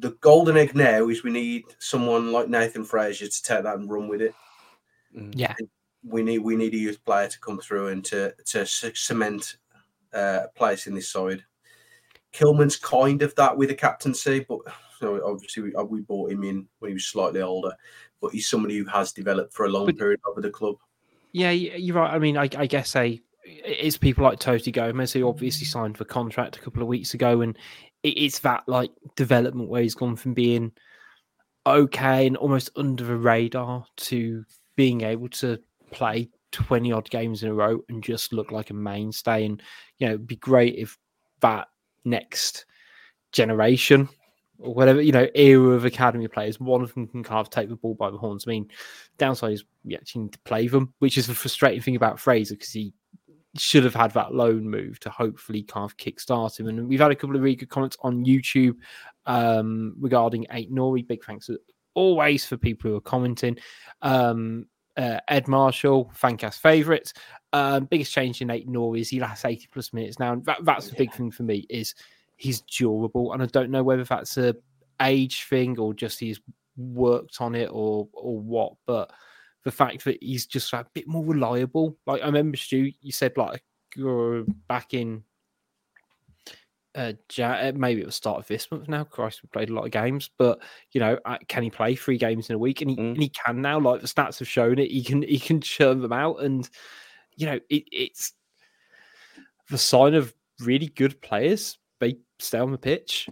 [0.00, 3.90] The golden egg now is we need someone like Nathan Fraser to take that and
[3.90, 4.34] run with it.
[5.12, 5.54] Yeah.
[6.02, 9.56] we need we need a youth player to come through and to to cement
[10.12, 11.44] uh, a place in this side.
[12.32, 14.58] Kilman's kind of that with a captaincy, but
[15.00, 17.72] you know, obviously we, we bought him in when he was slightly older.
[18.20, 20.76] But he's somebody who has developed for a long But- period over the club.
[21.34, 22.14] Yeah, you're right.
[22.14, 26.04] I mean, I, I guess a it's people like Toti Gomes who obviously signed for
[26.04, 27.58] contract a couple of weeks ago, and
[28.04, 30.70] it, it's that like development where he's gone from being
[31.66, 34.44] okay and almost under the radar to
[34.76, 35.58] being able to
[35.90, 39.44] play 20 odd games in a row and just look like a mainstay.
[39.44, 39.60] And,
[39.98, 40.96] you know, it'd be great if
[41.40, 41.66] that
[42.04, 42.64] next
[43.32, 44.08] generation
[44.64, 47.68] or whatever, you know, era of academy players, one of them can kind of take
[47.68, 48.44] the ball by the horns.
[48.46, 48.68] I mean,
[49.18, 52.54] downside is we actually need to play them, which is the frustrating thing about Fraser
[52.54, 52.92] because he
[53.56, 56.66] should have had that loan move to hopefully kind of kickstart him.
[56.66, 58.76] And we've had a couple of really good comments on YouTube
[59.26, 61.06] um, regarding Aït-Nouri.
[61.06, 61.48] Big thanks
[61.94, 63.56] always for people who are commenting.
[64.02, 67.12] Um, uh, Ed Marshall, Fancast favourites.
[67.52, 70.32] Um, biggest change in Aït-Nouri is he lasts 80 plus minutes now.
[70.32, 71.94] And that, that's the big thing for me is
[72.36, 73.32] he's durable.
[73.32, 74.56] And I don't know whether that's a
[75.02, 76.40] age thing or just he's
[76.76, 79.10] worked on it or or what, but
[79.64, 81.96] the fact that he's just a bit more reliable.
[82.06, 83.62] Like I remember Stu, you said like
[83.96, 85.24] you're back in
[86.96, 87.12] uh,
[87.74, 89.02] maybe it was start of this month now.
[89.04, 90.60] Christ, we played a lot of games, but
[90.92, 92.80] you know, uh, can he play three games in a week?
[92.80, 93.12] And he, mm.
[93.12, 93.80] and he can now.
[93.80, 96.68] Like the stats have shown it, he can he can churn them out, and
[97.36, 98.32] you know, it, it's
[99.70, 101.78] the sign of really good players.
[102.38, 103.28] Stay on the pitch,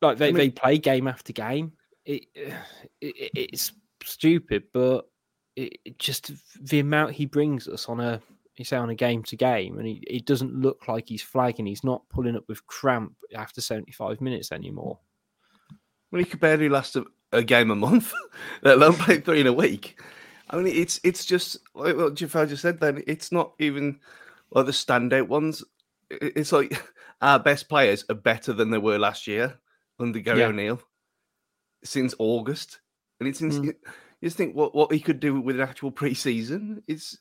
[0.00, 1.72] like they, I mean, they play game after game.
[2.10, 2.24] It,
[3.00, 5.08] it it's stupid, but
[5.56, 8.20] it, it just the amount he brings us on a
[8.56, 11.66] you say on a game to game, and he, he doesn't look like he's flagging.
[11.66, 14.98] He's not pulling up with cramp after 75 minutes anymore.
[16.10, 18.12] Well, he could barely last a, a game a month,
[18.62, 20.00] let alone play three in a week.
[20.50, 22.80] I mean, it's it's just like what Jafar just said.
[22.80, 24.00] Then it's not even
[24.50, 25.62] like the standout ones.
[26.10, 26.82] It's like
[27.20, 29.58] our best players are better than they were last year
[29.98, 30.46] under Gary yeah.
[30.46, 30.80] O'Neil
[31.84, 32.80] since August,
[33.20, 33.64] and it's mm.
[33.64, 33.74] you
[34.22, 36.82] just think what what he could do with an actual preseason.
[36.86, 37.18] It's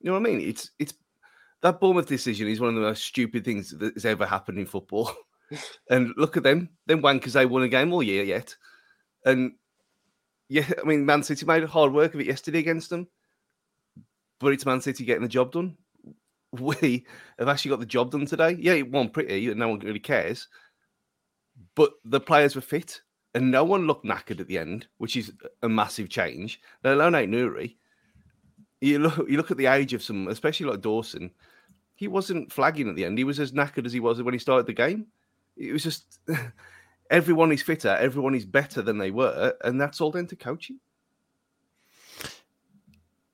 [0.00, 0.40] you know what I mean?
[0.40, 0.94] It's it's
[1.62, 4.66] that Bournemouth decision is one of the most stupid things that has ever happened in
[4.66, 5.10] football.
[5.90, 7.32] and look at them, them wankers.
[7.32, 8.54] They won a game all year yet,
[9.24, 9.52] and
[10.48, 13.08] yeah, I mean, Man City made hard work of it yesterday against them,
[14.40, 15.76] but it's Man City getting the job done.
[16.52, 17.06] We
[17.38, 18.56] have actually got the job done today.
[18.58, 20.48] Yeah, it won pretty, and no one really cares.
[21.76, 23.00] But the players were fit,
[23.34, 25.32] and no one looked knackered at the end, which is
[25.62, 26.60] a massive change.
[26.82, 27.76] Let alone Aït-Nouri
[28.80, 31.30] you look you look at the age of some, especially like Dawson.
[31.94, 33.18] He wasn't flagging at the end.
[33.18, 35.06] He was as knackered as he was when he started the game.
[35.56, 36.18] It was just
[37.10, 40.80] everyone is fitter, everyone is better than they were, and that's all down to coaching.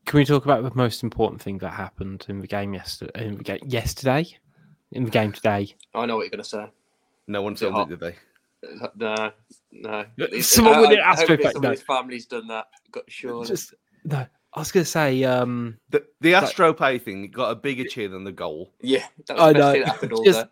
[0.07, 3.27] Can we talk about the most important thing that happened in the game yesterday?
[3.27, 4.27] In the game yesterday,
[4.93, 5.75] in the game today.
[5.95, 6.67] I know what you're going to say.
[7.27, 8.17] No one filmed it, did they?
[8.95, 9.33] No,
[9.73, 10.05] no.
[10.41, 11.61] Someone with it aspect.
[11.61, 11.71] No.
[11.71, 12.67] His family's done that.
[12.93, 13.45] Got sure.
[13.45, 14.27] Just no.
[14.55, 18.09] I was going to say um, the the Astro Pay thing got a bigger cheer
[18.09, 18.73] than the goal.
[18.81, 20.23] Yeah, that was I know.
[20.25, 20.47] just,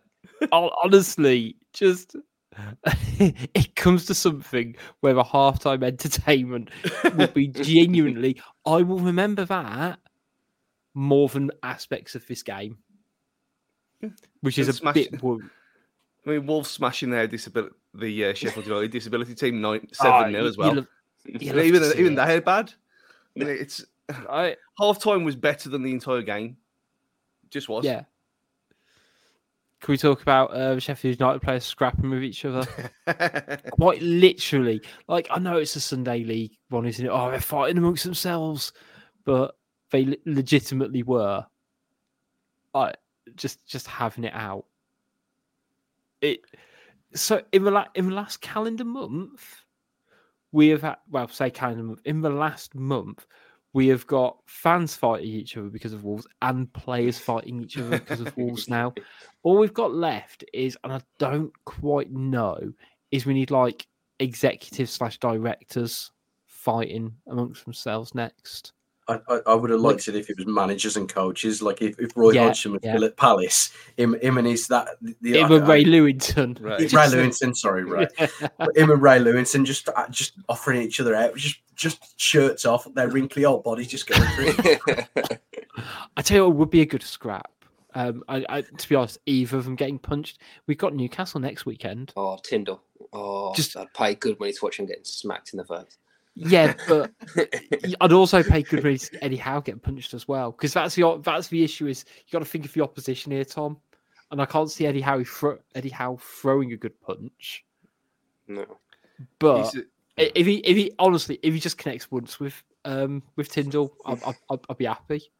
[0.53, 2.17] honestly, just
[3.19, 6.71] it comes to something where the halftime entertainment
[7.17, 8.41] will be genuinely.
[8.67, 9.99] I will remember that
[10.95, 12.79] more than aspects of this game,
[14.41, 15.15] which is a smash, bit.
[15.15, 20.47] I mean, Wolves smashing their disability, the uh, Sheffield United disability team nine seven 0
[20.47, 20.87] as well.
[21.27, 22.73] even even they had bad.
[23.37, 26.57] It's I, half time was better than the entire game.
[27.51, 27.85] Just was.
[27.85, 28.03] Yeah.
[29.85, 32.67] Can we talk about uh, Sheffield United players scrapping with each other?
[33.73, 34.81] Quite literally.
[35.09, 37.11] Like, I know it's a Sunday league one, isn't it?
[37.11, 38.73] Oh, they're fighting amongst themselves.
[39.27, 39.57] But
[39.91, 41.45] they legitimately were.
[42.73, 42.97] Like,
[43.37, 44.65] just just having it out.
[46.23, 46.41] It
[47.15, 49.67] so in the, la- in the last calendar month,
[50.51, 53.27] we have had well, say calendar month, in the last month,
[53.75, 57.99] we have got fans fighting each other because of Wolves and players fighting each other
[57.99, 58.95] because of Wolves now.
[59.43, 62.73] All we've got left is, and I don't quite know,
[63.11, 63.87] is we need like
[64.21, 66.13] executives slash directors
[66.47, 68.73] fighting amongst themselves next.
[69.09, 71.61] I, I, I, would have liked it if it was managers and coaches.
[71.61, 72.93] Like if, if Roy yeah, Hodgson was yeah.
[72.93, 76.81] still at Palace, him, him and his that the him and Ray Lewington, right.
[76.81, 78.39] Ray Lewington, sorry, right, yeah.
[78.75, 82.87] him and Ray Lewington just uh, just offering each other out, just just shirts off,
[82.95, 84.97] their wrinkly old bodies just going through.
[86.17, 87.51] I tell you what would be a good scrap.
[87.97, 90.41] Um, I, I, to be honest, either of them getting punched.
[90.67, 92.13] We've got Newcastle next weekend.
[92.17, 92.83] Oh, Tindall.
[93.13, 95.97] Oh, just I'd pay good money to watch him getting smacked in the face.
[96.35, 97.13] Yeah, but
[98.01, 101.21] I'd also pay good money to Eddie Howe getting punched as well because that's the
[101.23, 103.79] that's the issue is you got to think of the opposition here, Tom.
[104.31, 107.65] And I can't see Eddie Howe thro- Eddie Howe throwing a good punch.
[108.49, 108.65] No,
[109.39, 109.75] but
[110.17, 114.37] if he if he honestly if he just connects once with um with Tindall, I'll,
[114.51, 115.31] I'll, I'll be happy.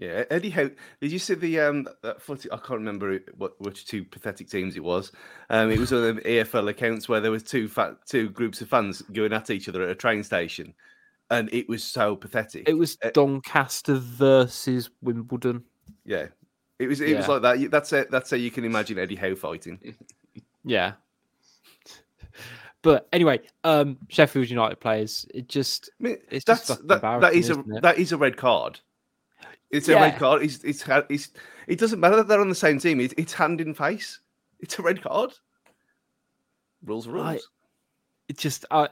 [0.00, 0.70] Yeah, Eddie Howe.
[1.00, 2.50] Did you see the um that footy?
[2.52, 5.10] I can't remember what which two pathetic teams it was.
[5.50, 8.60] Um, it was one of the EFL accounts where there was two fa- two groups
[8.60, 10.72] of fans going at each other at a train station,
[11.30, 12.68] and it was so pathetic.
[12.68, 15.64] It was Doncaster versus Wimbledon.
[16.04, 16.26] Yeah,
[16.78, 17.00] it was.
[17.00, 17.16] It yeah.
[17.16, 17.70] was like that.
[17.72, 18.08] That's it.
[18.08, 19.96] That's how you can imagine Eddie Howe fighting.
[20.64, 20.92] yeah.
[22.82, 27.34] But anyway, um, Sheffield United players, it just I mean, It's that's just that, that
[27.34, 28.78] is a that is a red card.
[29.70, 30.02] It's a Yeah.
[30.02, 30.42] red card.
[30.42, 31.30] It's, it's it's
[31.66, 33.00] it doesn't matter that they're on the same team.
[33.00, 34.20] It's, it's hand in face.
[34.60, 35.32] It's a red card.
[36.84, 37.26] Rules are rules.
[37.26, 37.38] I-
[38.28, 38.88] it just I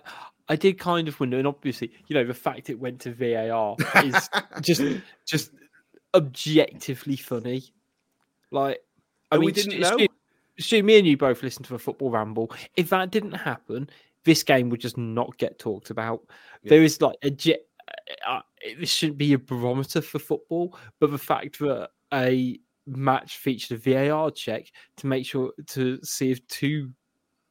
[0.48, 3.76] I did kind of wonder, and obviously, you know, the fact it went to VAR
[4.04, 4.82] is just
[5.26, 5.50] just
[6.14, 7.62] objectively funny.
[8.50, 8.78] Like,
[9.30, 10.06] I Oh, we mean, didn't know?
[10.58, 12.50] Stu, me and you both listened to a football ramble.
[12.76, 13.90] If that didn't happen,
[14.24, 16.22] this game would just not get talked about.
[16.62, 16.70] Yeah.
[16.70, 17.28] There is like a
[17.88, 18.18] jet.
[18.26, 18.40] Uh,
[18.78, 24.08] this shouldn't be a barometer for football, but the fact that a match featured a
[24.08, 26.90] VAR check to make sure to see if two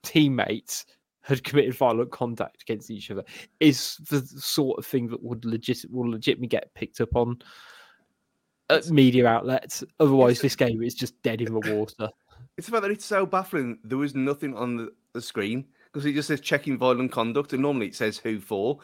[0.03, 0.85] teammates
[1.21, 3.23] had committed violent contact against each other
[3.59, 7.37] is the sort of thing that would legit will legitimately get picked up on
[8.69, 9.83] at media outlets.
[9.99, 12.09] Otherwise, this game is just dead in the water.
[12.57, 13.79] It's the fact that it's so baffling.
[13.83, 17.61] There was nothing on the, the screen because it just says checking violent conduct, and
[17.61, 18.79] normally it says who for,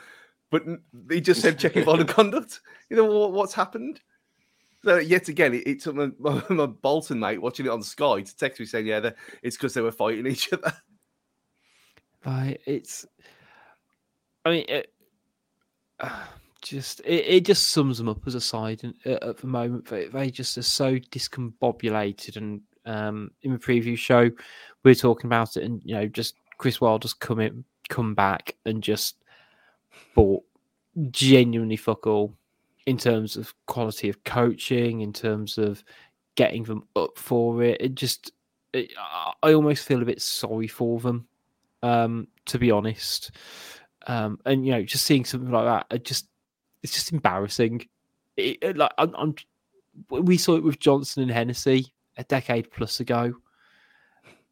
[0.51, 0.63] but
[1.09, 2.59] it just said checking violent conduct.
[2.89, 4.01] You know what, what's happened?
[4.83, 8.21] So yet again, it, it took my, my, my Bolton mate watching it on Sky
[8.21, 9.11] to text me saying, "Yeah,
[9.41, 10.73] it's because they were fighting each other."
[12.23, 13.03] Like it's,
[14.45, 14.93] I mean, it,
[16.61, 19.85] just it, it just sums them up as a side and- uh, at the moment.
[19.85, 22.37] They, they just are so discombobulated.
[22.37, 24.29] And um, in the preview show,
[24.83, 28.55] we were talking about it, and you know, just Chris Wilder's come in, come back,
[28.67, 29.15] and just
[30.15, 30.43] bought
[31.11, 32.33] genuinely fuck all
[32.85, 35.83] in terms of quality of coaching, in terms of
[36.35, 37.79] getting them up for it.
[37.79, 38.31] It just,
[38.73, 41.27] it, I- I almost feel a bit sorry for them
[41.83, 43.31] um, to be honest.
[44.07, 46.27] Um, and you know, just seeing something like that, it just
[46.83, 47.87] it's just embarrassing.
[48.37, 49.35] It, it- like I'm, I'm,
[50.09, 53.33] we saw it with Johnson and Hennessey a decade plus ago,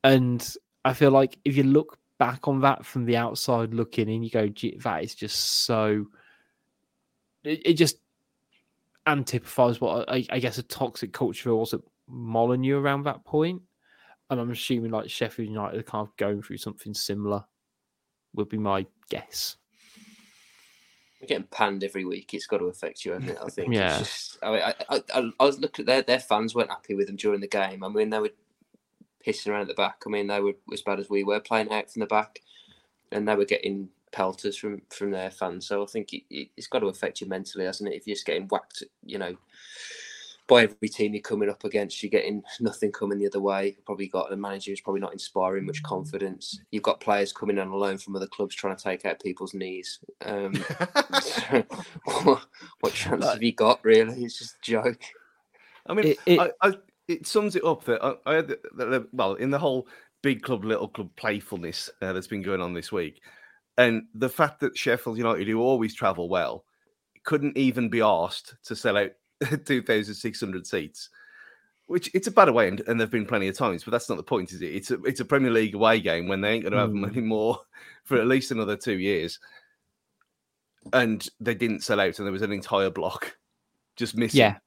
[0.04, 4.22] and I feel like if you look back on that from the outside looking in,
[4.22, 6.06] you go, "Gee, that is just so.
[7.44, 7.98] It, it just
[9.08, 13.62] antipifies what I, I guess a toxic culture was at Molineux around that point
[14.30, 17.44] and I'm assuming like Sheffield United are kind of going through something similar.
[18.36, 19.58] Would be my guess.
[21.20, 22.34] We're getting panned every week.
[22.34, 23.38] It's got to affect you, hasn't it?
[23.44, 23.74] I think.
[23.74, 23.98] Yeah.
[23.98, 26.94] Just, I, mean, I, I, I, I was looking at their their fans weren't happy
[26.94, 27.84] with them during the game.
[27.84, 28.30] I mean, they were
[29.26, 30.04] pissing around at the back.
[30.06, 32.42] I mean, they were as bad as we were playing out from the back,
[33.12, 35.68] and they were getting pelters from from their fans.
[35.68, 37.96] So I think it, it, it's got to affect you mentally, hasn't it?
[37.96, 39.36] If you're just getting whacked, you know,
[40.48, 43.68] by every team you're coming up against, you're getting nothing coming the other way.
[43.68, 46.60] You've probably got a manager who's probably not inspiring much confidence.
[46.72, 50.00] You've got players coming on alone from other clubs trying to take out people's knees.
[50.24, 50.56] Um,
[51.22, 51.64] so
[52.24, 52.46] what,
[52.80, 54.24] what chance have you got, really?
[54.24, 55.02] It's just a joke.
[55.86, 56.74] I mean, It- it- I, I,
[57.10, 59.88] it sums it up that I, I had the, the, the- well in the whole
[60.22, 63.22] big club, little club playfulness uh, that's been going on this week,
[63.78, 66.66] and the fact that Sheffield United, who always travel well,
[67.24, 69.12] couldn't even be asked to sell out
[69.66, 71.10] two thousand six hundred seats.
[71.88, 74.18] Which it's a bad away, and, and there've been plenty of times, but that's not
[74.18, 74.76] the point, is it?
[74.76, 77.02] It's a it's a Premier League away game when they ain't going to have them
[77.04, 77.12] Mm.
[77.18, 77.62] anymore
[78.04, 79.40] for at least another two years,
[80.94, 83.36] and they didn't sell out, and there was an entire block
[83.96, 84.58] just missing Yeah,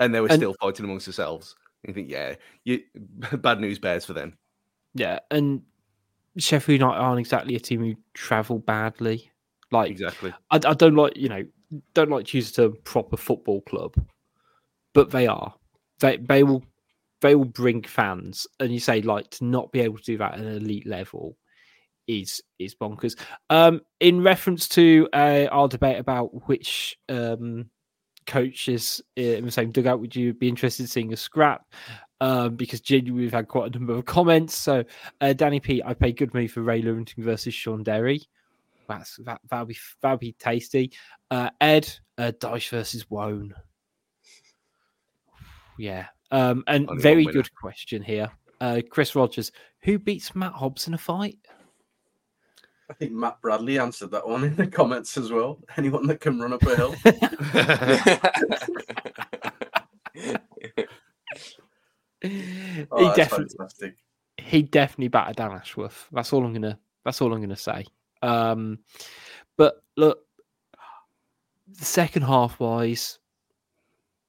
[0.00, 1.56] and they were And- still fighting amongst themselves.
[1.86, 2.80] You think, yeah, you
[3.38, 4.36] bad news bears for them.
[4.94, 5.62] yeah, and
[6.36, 9.30] Sheffield United aren't exactly a team who travel badly.
[9.70, 10.32] Like Exactly.
[10.50, 11.44] I, I don't like you know
[11.94, 13.94] don't like to use the term proper football club,
[14.94, 15.54] but they are.
[16.00, 16.64] They they will
[17.20, 20.34] they will bring fans, and you say like to not be able to do that
[20.34, 21.36] at an elite level
[22.06, 23.18] is is bonkers.
[23.50, 27.70] Um, in reference to uh, our debate about which um
[28.28, 31.66] coaches in the same dugout would you be interested in seeing a scrap?
[32.20, 34.54] Um, because genuinely we've had quite a number of comments.
[34.54, 34.84] So
[35.20, 38.22] uh, Danny P, I pay good money for Ray Lewington versus Shaun Derry.
[38.88, 40.92] That's that that'll be that'll be tasty.
[41.30, 43.54] Uh, Ed, uh, Dyche versus Woan.
[45.78, 46.06] Yeah.
[46.30, 48.30] Um, and Only very good question here.
[48.60, 51.38] Uh, Chris Rogers, who beats Matt Hobbs in a fight?
[52.90, 55.58] I think Matt Bradley answered that one in the comments as well.
[55.76, 56.94] Anyone that can run up a hill.
[62.90, 63.96] Oh, he definitely fantastic.
[64.38, 66.08] he definitely battered Dan Ashworth.
[66.12, 66.78] That's all I'm gonna.
[67.04, 67.84] That's all I'm gonna say.
[68.22, 68.78] Um,
[69.56, 70.20] but look,
[71.78, 73.18] the second half wise,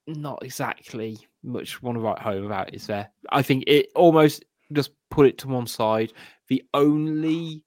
[0.05, 2.73] not exactly much want to write home about.
[2.73, 3.09] Is there?
[3.31, 6.13] I think it almost just put it to one side.
[6.47, 7.63] The only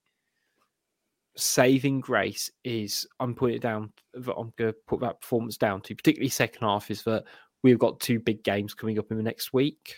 [1.35, 3.91] saving grace is I'm putting it down.
[4.13, 7.23] that I'm going to put that performance down to, particularly second half, is that
[7.63, 9.95] we've got two big games coming up in the next week,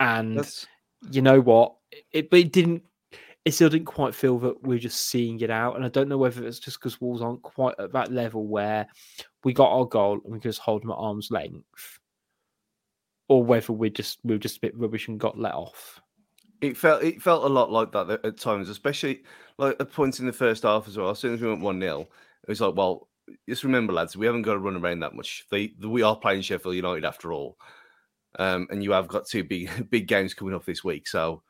[0.00, 0.66] and That's
[1.10, 1.74] you know what?
[2.12, 2.82] It, but it didn't.
[3.44, 5.76] it still didn't quite feel that we're just seeing it out.
[5.76, 8.86] And I don't know whether it's just because Wolves aren't quite at that level where
[9.44, 12.00] we got our goal and we can just hold them at arm's length,
[13.28, 16.00] or whether we're just we are just a bit rubbish and got let off.
[16.60, 19.22] It felt it felt a lot like that at times, especially
[19.58, 21.10] like at points in the first half as well.
[21.10, 23.08] As soon as we went one 0 it was like, well,
[23.48, 25.46] just remember, lads, we haven't got to run around that much.
[25.50, 27.56] They, we are playing Sheffield United after all,
[28.38, 31.42] um, and you have got two big big games coming up this week, so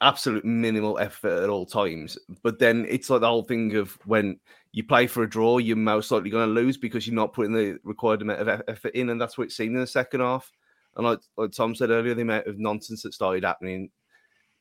[0.00, 2.18] absolute minimal effort at all times.
[2.42, 4.40] But then it's like the whole thing of when
[4.72, 7.52] you play for a draw, you're most likely going to lose because you're not putting
[7.52, 10.50] the required amount of effort in, and that's what it's seen in the second half.
[10.96, 13.90] And like, like Tom said earlier, the amount of nonsense that started happening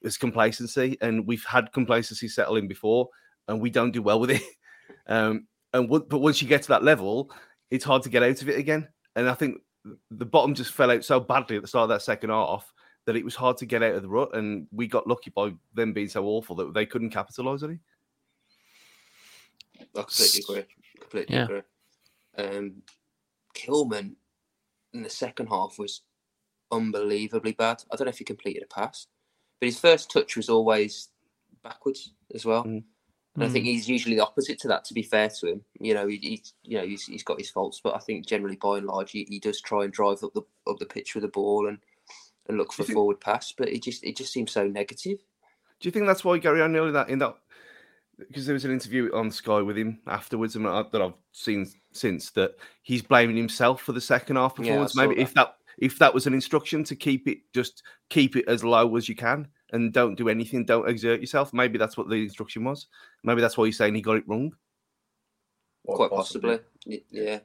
[0.02, 3.10] is complacency, and we've had complacency settle in before,
[3.48, 4.42] and we don't do well with it.
[5.06, 7.32] Um, and w- but once you get to that level,
[7.72, 8.88] it's hard to get out of it again.
[9.16, 9.58] And I think
[10.12, 12.72] the bottom just fell out so badly at the start of that second half
[13.06, 15.54] that it was hard to get out of the rut, and we got lucky by
[15.74, 17.80] them being so awful that they couldn't capitalise on it.
[19.96, 20.66] I completely agree.
[21.00, 21.44] Completely yeah.
[21.44, 21.62] agree.
[22.38, 22.82] Um,
[23.56, 24.14] Kilman
[24.94, 26.02] in the second half was
[26.72, 27.84] unbelievably bad.
[27.92, 29.08] I don't know if he completed a pass,
[29.60, 31.10] but his first touch was always
[31.64, 32.64] backwards as well.
[32.64, 32.84] Mm.
[33.36, 33.70] And I think mm.
[33.70, 34.86] he's usually the opposite to that.
[34.86, 37.50] To be fair to him, you know, he, he's you know he's, he's got his
[37.50, 40.34] faults, but I think generally by and large he, he does try and drive up
[40.34, 41.78] the up the pitch with the ball and
[42.48, 45.20] and look for think, forward pass, but it just it just seems so negative.
[45.80, 47.36] Do you think that's why Gary O'Neil that in that
[48.18, 52.32] because there was an interview on Sky with him afterwards and that I've seen since
[52.32, 54.96] that he's blaming himself for the second half performance.
[54.96, 55.22] Yeah, Maybe that.
[55.22, 58.96] if that if that was an instruction to keep it just keep it as low
[58.96, 61.54] as you can and don't do anything, don't exert yourself.
[61.54, 62.88] Maybe that's what the instruction was.
[63.24, 64.52] Maybe that's why he's saying he got it wrong.
[65.86, 66.58] Quite possibly.
[66.58, 67.04] possibly.
[67.12, 67.40] Yeah.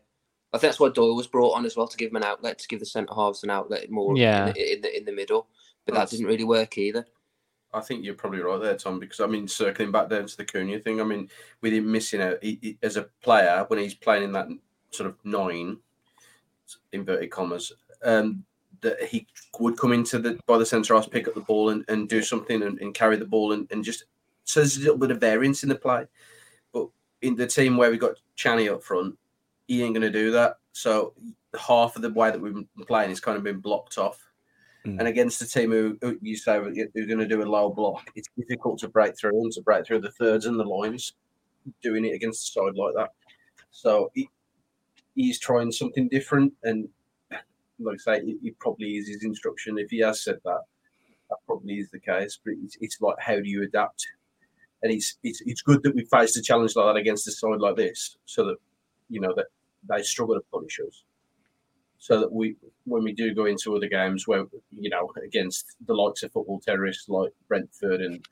[0.53, 2.59] I think that's why Doyle was brought on as well to give him an outlet,
[2.61, 4.47] to give the centre halves an outlet more yeah.
[4.47, 5.49] in, the, in the in the middle.
[5.85, 7.05] But that's, that didn't really work either.
[7.74, 10.45] I think you're probably right there, Tom, because I mean, circling back down to the
[10.45, 11.28] Cunha thing, I mean,
[11.61, 14.47] with him missing out he, he, as a player when he's playing in that
[14.93, 15.78] sort of nine,
[16.93, 17.72] inverted commas,
[18.05, 18.44] um,
[18.80, 19.26] that he
[19.59, 22.22] would come into the by the centre half, pick up the ball and, and do
[22.22, 24.05] something and, and carry the ball and, and just
[24.44, 26.07] so there's a little bit of variance in the play.
[26.72, 26.88] But
[27.22, 29.16] in the team where we got Channy up front,
[29.66, 30.59] he ain't going to do that.
[30.72, 31.14] So
[31.59, 34.20] half of the way that we've been playing is kind of been blocked off.
[34.86, 34.98] Mm.
[34.98, 37.70] And against a team who, who you say who are going to do a low
[37.70, 41.14] block, it's difficult to break through and to break through the thirds and the lines
[41.82, 43.11] doing it against the side like that.
[43.70, 44.28] So he,
[45.14, 46.52] he's trying something different.
[46.64, 46.88] And
[47.85, 49.78] like I say, it, it, probably is his instruction.
[49.78, 50.61] If he has said that,
[51.30, 52.39] that probably is the case.
[52.45, 54.07] But it's, it's like, how do you adapt?
[54.82, 57.61] And it's, it's it's good that we faced a challenge like that against a side
[57.61, 58.57] like this, so that
[59.09, 59.47] you know that
[59.89, 61.05] they struggle to punish us.
[61.99, 65.95] So that we, when we do go into other games where you know against the
[65.95, 68.26] likes of football terrorists like Brentford and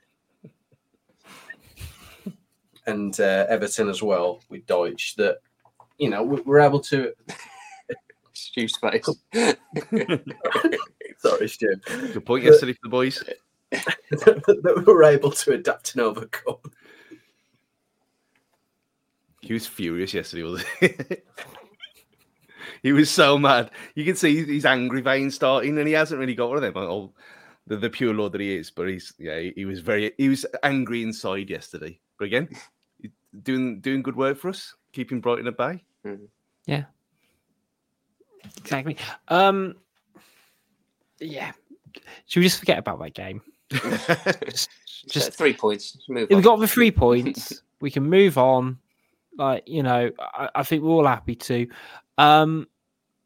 [2.86, 5.38] and uh, Everton as well with Dyche, that
[5.98, 7.12] you know we're able to.
[8.52, 9.08] Stu's face.
[11.18, 11.74] Sorry, Stu.
[11.86, 13.24] Good point yesterday for the boys.
[13.70, 16.58] that we were able to adapt and overcome.
[19.40, 20.94] He was furious yesterday, wasn't he?
[22.82, 23.70] he was so mad.
[23.94, 26.76] You can see his angry vein starting, and he hasn't really got one of them.
[26.76, 27.12] Oh,
[27.66, 30.28] the, the pure lord that he is, but he's yeah, he, he was very he
[30.28, 31.98] was angry inside yesterday.
[32.18, 32.48] But again,
[33.42, 35.82] doing doing good work for us, keeping Brighton at bay.
[36.06, 36.24] Mm-hmm.
[36.66, 36.84] Yeah,
[38.56, 38.96] exactly.
[39.28, 39.76] Um,
[41.20, 41.52] yeah.
[42.26, 43.42] Should we just forget about that game?
[43.70, 44.70] just,
[45.08, 45.98] just three points.
[46.08, 47.62] Move we got the three points.
[47.80, 48.78] we can move on.
[49.38, 51.66] Like, you know, I, I think we're all happy to.
[52.18, 52.68] Um,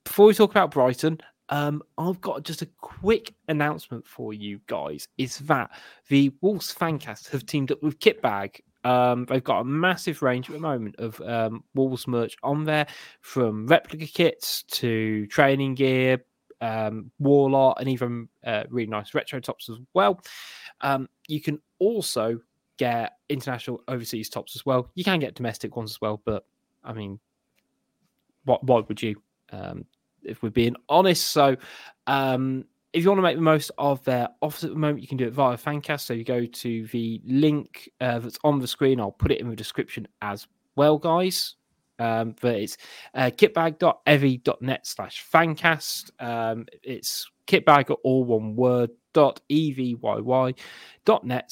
[0.05, 5.09] before we talk about Brighton, um, I've got just a quick announcement for you guys.
[5.19, 5.71] Is that
[6.09, 8.61] the Wolves Fancast have teamed up with Kitbag.
[8.87, 12.87] Um, they've got a massive range at the moment of um, Wolves merch on there,
[13.21, 16.25] from replica kits to training gear,
[16.61, 20.21] um, art, and even uh, really nice retro tops as well.
[20.83, 22.39] Um, you can also
[22.77, 24.89] get international overseas tops as well.
[24.95, 26.47] You can get domestic ones as well, but
[26.85, 27.19] I mean,
[28.45, 29.21] what why would you?
[29.51, 29.85] Um,
[30.23, 31.57] if we're being honest, so
[32.07, 32.67] um,
[32.97, 35.19] if you want to make the most of their offers at the moment, you can
[35.19, 36.01] do it via Fancast.
[36.01, 39.01] So you go to the link uh, that's on the screen.
[39.01, 41.57] I'll put it in the description as well, guys.
[41.99, 42.79] Um, but it's
[43.15, 46.11] uh, kitbag.evie.net slash fancast.
[46.21, 50.55] Um, it's kitbag, all one word, dot evyyy.net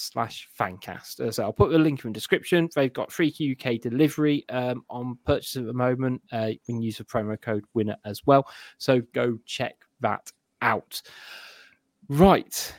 [0.01, 1.35] slash fancast.
[1.35, 2.71] So I'll put the link in the description.
[2.75, 6.23] They've got free UK delivery um, on purchase at the moment.
[6.33, 8.47] Uh, you can use the promo code winner as well.
[8.79, 10.33] So go check that
[10.63, 11.03] out.
[12.09, 12.75] Right.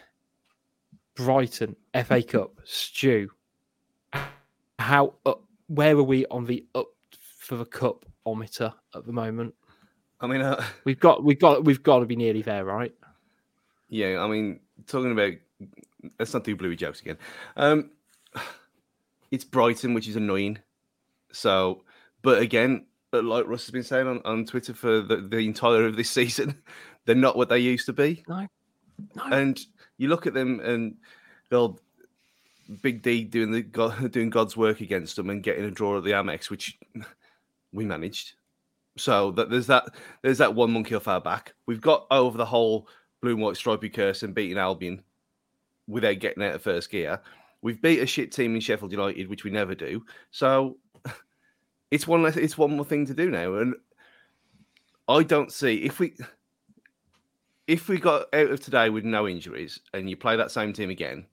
[1.16, 3.30] Brighton, FA Cup, Stu.
[4.80, 6.88] How up, where are we on the up
[7.40, 9.56] for the cup ometer at the moment?
[10.20, 12.94] I mean, uh, We've got we've got we've got to be nearly there, right?
[13.90, 15.34] yeah, I mean, talking about
[16.20, 17.18] let's not do bluey jokes again.
[17.56, 17.92] Um,
[19.32, 20.60] it's Brighton, which is annoying.
[21.32, 21.84] So,
[22.22, 25.96] but again, like Russ has been saying on, on Twitter for the, the entire of
[25.96, 26.62] this season,
[27.06, 28.24] they're not what they used to be.
[28.28, 28.47] No,
[29.16, 29.24] no.
[29.32, 29.60] And
[29.97, 30.95] you look at them and
[31.49, 31.80] they'll
[32.82, 36.03] Big D doing the God, doing God's work against them and getting a draw at
[36.03, 36.78] the Amex, which
[37.72, 38.34] we managed.
[38.97, 39.89] So that there's that
[40.22, 41.53] there's that one monkey off our back.
[41.66, 42.88] We've got over the whole
[43.22, 45.03] blue and white stripy curse and beating Albion
[45.88, 47.22] without getting out of first gear.
[47.62, 50.03] We've beat a shit team in Sheffield United, which we never do.
[50.32, 50.78] So
[51.91, 53.56] it's one less, it's one more thing to do now.
[53.56, 53.76] And
[55.08, 56.16] I don't see if we
[57.68, 60.89] if we got out of today with no injuries and you play that same team
[60.89, 61.26] again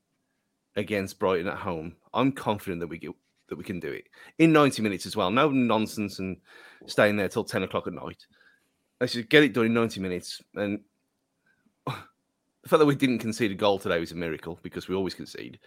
[0.76, 3.12] against Brighton at home, I'm confident that we get
[3.48, 4.04] that we can do it
[4.38, 5.30] in 90 minutes as well.
[5.30, 6.38] No nonsense and
[6.86, 8.24] staying there till 10 o'clock at night.
[8.98, 10.42] Let's just get it done in 90 minutes.
[10.54, 10.80] And
[11.86, 11.92] the
[12.66, 15.58] fact that we didn't concede a goal today was a miracle because we always concede.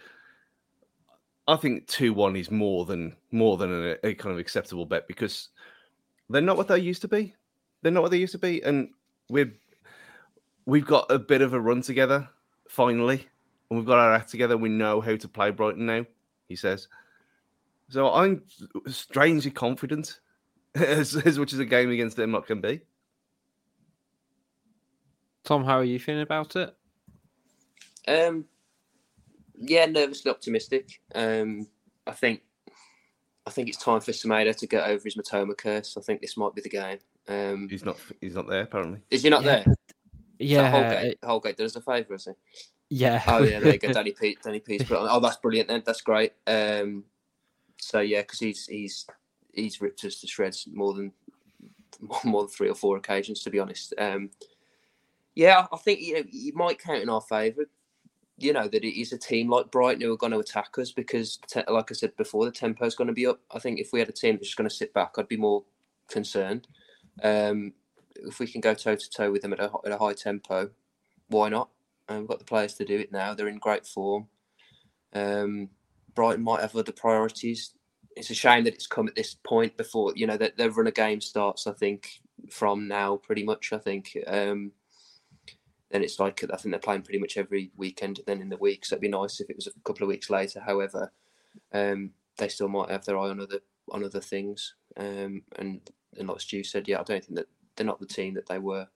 [1.46, 5.06] I think 2 1 is more than more than a, a kind of acceptable bet
[5.06, 5.50] because
[6.28, 7.36] they're not what they used to be.
[7.82, 8.62] They're not what they used to be.
[8.64, 8.88] And
[9.28, 9.52] we're
[10.66, 12.28] we've got a bit of a run together
[12.68, 13.26] finally,
[13.70, 14.56] and we've got our act together.
[14.56, 16.04] We know how to play Brighton now.
[16.48, 16.88] He says.
[17.88, 18.42] So I'm
[18.88, 20.18] strangely confident,
[20.74, 22.80] as, as much as a game against them can be.
[25.44, 26.74] Tom, how are you feeling about it?
[28.08, 28.44] Um,
[29.56, 31.00] yeah, nervously optimistic.
[31.14, 31.68] Um,
[32.06, 32.42] I think,
[33.46, 35.96] I think it's time for Semedo to get over his Mitoma curse.
[35.96, 36.98] I think this might be the game.
[37.28, 37.98] Um, He's not.
[38.20, 39.00] He's not there apparently.
[39.10, 39.74] is he not Yeah, there?
[40.38, 42.32] Yeah, Holgate, Holgate does a favour, is he?
[42.88, 43.22] yeah.
[43.26, 44.36] Oh yeah, there you go, Danny P.
[44.42, 45.08] Danny P's put on.
[45.10, 45.68] Oh, that's brilliant.
[45.68, 46.32] Then that's great.
[46.46, 47.04] Um,
[47.78, 49.06] so yeah, because he's he's
[49.52, 51.12] he's ripped us to shreds more than
[52.24, 53.94] more than three or four occasions, to be honest.
[53.98, 54.30] Um,
[55.34, 57.66] yeah, I think you know you might count in our favour.
[58.38, 60.92] You know that it is a team like Brighton who are going to attack us
[60.92, 63.40] because, te- like I said before, the tempo is going to be up.
[63.50, 65.38] I think if we had a team that's just going to sit back, I'd be
[65.38, 65.64] more
[66.08, 66.68] concerned.
[67.22, 67.72] Um,
[68.26, 70.70] if we can go toe to toe with them at a, at a high tempo,
[71.28, 71.68] why not?
[72.08, 73.34] And we've got the players to do it now.
[73.34, 74.28] They're in great form.
[75.12, 75.70] Um,
[76.14, 77.72] Brighton might have other priorities.
[78.16, 80.86] It's a shame that it's come at this point before you know that their run
[80.86, 81.66] of game starts.
[81.66, 83.72] I think from now, pretty much.
[83.72, 84.16] I think.
[84.26, 84.72] Um,
[85.90, 88.20] then it's like I think they're playing pretty much every weekend.
[88.26, 90.30] Then in the week, so it'd be nice if it was a couple of weeks
[90.30, 90.60] later.
[90.60, 91.12] However,
[91.72, 93.60] um, they still might have their eye on other
[93.90, 94.74] on other things.
[94.96, 95.80] Um, and
[96.18, 98.58] and like Stu said, yeah, I don't think that they're not the team that they
[98.58, 98.88] were.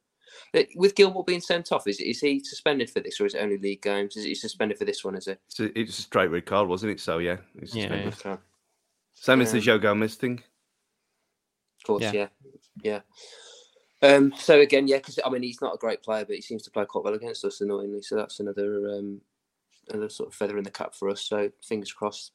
[0.77, 3.59] With Gilmour being sent off, is is he suspended for this, or is it only
[3.59, 4.17] league games?
[4.17, 5.17] Is he suspended for this one?
[5.17, 5.41] Is it?
[5.49, 7.01] So it's a straight red card, wasn't it?
[7.01, 8.15] So yeah, it's Yeah, suspended.
[8.15, 8.41] Okay.
[9.15, 10.43] Same as the Um, Joe Gomez thing.
[11.79, 12.13] Of course, Yeah.
[12.13, 12.29] yeah,
[12.83, 13.01] yeah.
[14.03, 16.63] Um, so again, yeah, because I mean he's not a great player, but he seems
[16.63, 18.03] to play quite well against us, annoyingly.
[18.03, 19.21] So that's another um,
[19.91, 21.23] another sort of feather in the cap for us.
[21.23, 22.33] So fingers crossed.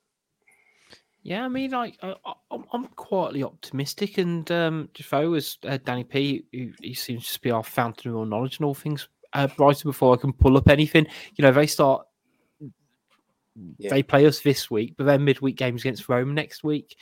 [1.26, 6.04] Yeah, I mean, like I, I- I'm, I'm quietly optimistic, and um, Defoe uh, Danny
[6.04, 6.46] P.
[6.54, 9.10] Who, he seems to be our fountain of all knowledge and all things.
[9.34, 12.06] Uh, Brighton, before I can pull up anything, you know, they start.
[13.80, 13.90] Yeah.
[13.90, 16.96] They play us this week, but then midweek games against Rome next week.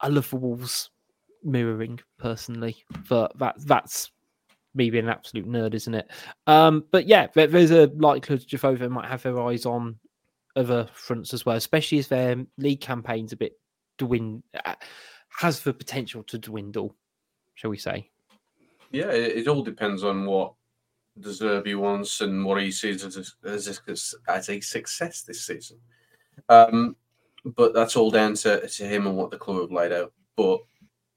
[0.00, 0.90] I love the Wolves
[1.42, 4.10] mirroring personally, but that that's
[4.74, 6.10] me being an absolute nerd, isn't it?
[6.46, 9.98] Um, but yeah, there, there's a likelihood Jehovah might have their eyes on
[10.56, 13.58] other fronts as well, especially as their league campaign's a bit
[13.98, 14.74] dwind uh,
[15.38, 16.94] has the potential to dwindle,
[17.54, 18.10] shall we say?
[18.92, 20.54] Yeah, it, it all depends on what
[21.18, 25.46] De Zerbi wants and what he sees as a, as a, as a success this
[25.46, 25.78] season.
[26.48, 26.96] Um,
[27.44, 30.12] but that's all down to, to him and what the club have laid out.
[30.36, 30.60] But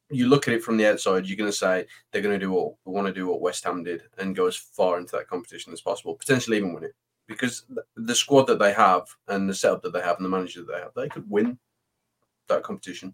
[0.10, 2.52] you look at it from the outside, you're going to say they're going to do
[2.52, 5.74] what want to do what West Ham did and go as far into that competition
[5.74, 6.96] as possible, potentially even win it.
[7.28, 7.66] Because
[7.96, 10.72] the squad that they have and the setup that they have and the manager that
[10.72, 11.58] they have, they could win
[12.48, 13.14] that competition.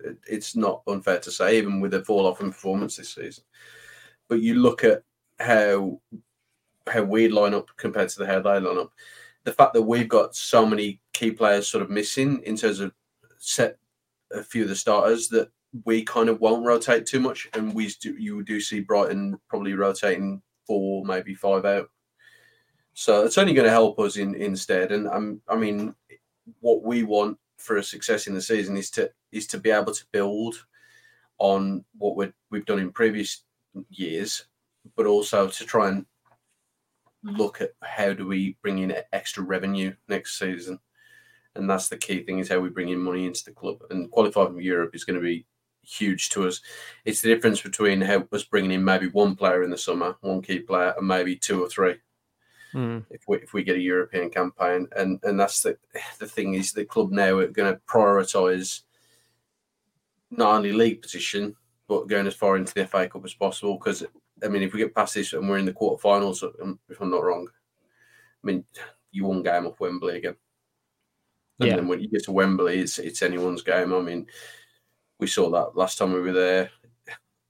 [0.00, 3.44] It- It's not unfair to say, even with a fall off in performance this season.
[4.28, 5.02] But you look at
[5.38, 6.00] how
[6.86, 8.92] how we line up compared to the how they line up.
[9.44, 12.92] The fact that we've got so many key players sort of missing in terms of
[13.38, 13.78] set
[14.32, 15.50] a few of the starters that
[15.84, 19.74] we kind of won't rotate too much, and we do, you do see Brighton probably
[19.74, 21.90] rotating four, maybe five out.
[22.98, 24.90] So it's only going to help us in instead.
[24.90, 25.94] And I'm, I mean,
[26.58, 29.92] what we want for a success in the season is to is to be able
[29.92, 30.66] to build
[31.38, 33.44] on what we we've done in previous
[33.88, 34.46] years,
[34.96, 36.06] but also to try and
[37.22, 40.80] look at how do we bring in extra revenue next season,
[41.54, 43.76] and that's the key thing is how we bring in money into the club.
[43.90, 45.46] And qualifying for Europe is going to be
[45.82, 46.60] huge to us.
[47.04, 50.42] It's the difference between how us bringing in maybe one player in the summer, one
[50.42, 51.94] key player, and maybe two or three.
[52.74, 53.04] Mm.
[53.10, 55.78] If we if we get a European campaign, and and that's the
[56.18, 58.82] the thing is the club now are going to prioritise
[60.30, 61.56] not only league position
[61.88, 63.78] but going as far into the FA Cup as possible.
[63.78, 64.04] Because
[64.44, 66.42] I mean, if we get past this and we're in the quarterfinals,
[66.90, 68.64] if I'm not wrong, I mean,
[69.10, 70.36] you won game off Wembley again.
[71.60, 71.76] And Yeah.
[71.76, 73.92] then when you get to Wembley, it's it's anyone's game.
[73.94, 74.26] I mean,
[75.18, 76.70] we saw that last time we were there.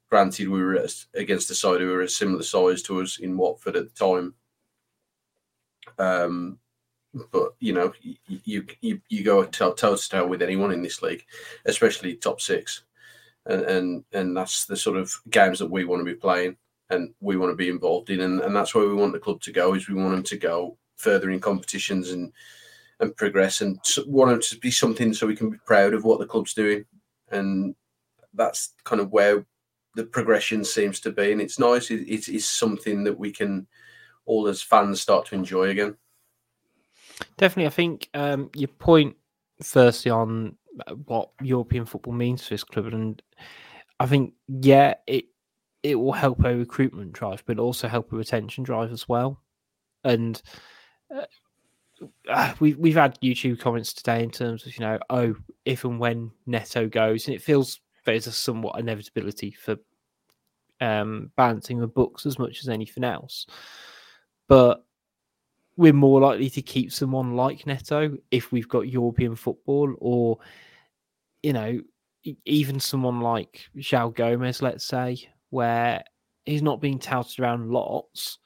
[0.08, 3.76] Granted, we were against a side who were a similar size to us in Watford
[3.76, 4.34] at the time.
[5.98, 6.58] Um,
[7.32, 7.92] but you know,
[8.26, 11.24] you you you, go toe to toe with anyone in this league,
[11.64, 12.84] especially top six,
[13.46, 16.56] and and and that's the sort of games that we want to be playing
[16.90, 19.40] and we want to be involved in, and, and that's where we want the club
[19.42, 19.74] to go.
[19.74, 22.32] Is we want them to go further in competitions and
[23.00, 26.18] and progress, and want them to be something so we can be proud of what
[26.18, 26.84] the club's doing,
[27.30, 27.74] and
[28.34, 29.44] that's kind of where
[29.94, 31.90] the progression seems to be, and it's nice.
[31.90, 33.66] It, it is something that we can
[34.28, 35.96] all as fans start to enjoy again.
[37.36, 39.16] Definitely, I think um, your point
[39.62, 40.56] firstly on
[40.86, 43.20] uh, what European football means to this club, and
[43.98, 45.24] I think yeah, it
[45.82, 49.40] it will help a recruitment drive, but also help a retention drive as well.
[50.04, 50.40] And
[51.12, 55.98] uh, we've we've had YouTube comments today in terms of you know oh if and
[55.98, 59.76] when Neto goes, and it feels there's a somewhat inevitability for
[60.80, 63.46] um, balancing the books as much as anything else,
[64.48, 64.84] but
[65.76, 70.38] we're more likely to keep someone like Neto if we've got European football, or
[71.42, 71.80] you know,
[72.44, 75.16] even someone like João Gomes, let's say,
[75.50, 76.02] where
[76.44, 78.38] he's not being touted around lots,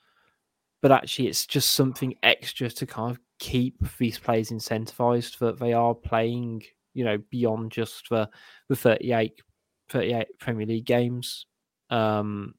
[0.83, 5.73] but actually it's just something extra to kind of keep these players incentivized that they
[5.73, 6.63] are playing,
[6.95, 8.29] you know, beyond just the
[8.69, 9.41] the 38,
[9.89, 11.47] 38 Premier League games.
[11.91, 12.55] Um,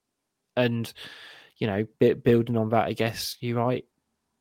[0.56, 0.92] and
[1.64, 3.86] you know, bu- building on that, I guess you're right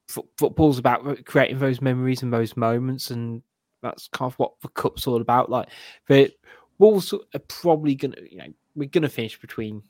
[0.08, 3.44] fo- football's about creating those memories and those moments, and
[3.80, 5.50] that's kind of what the cup's all about.
[5.50, 5.68] Like,
[6.08, 6.32] the
[6.78, 9.84] Wolves are probably gonna, you know, we're gonna finish between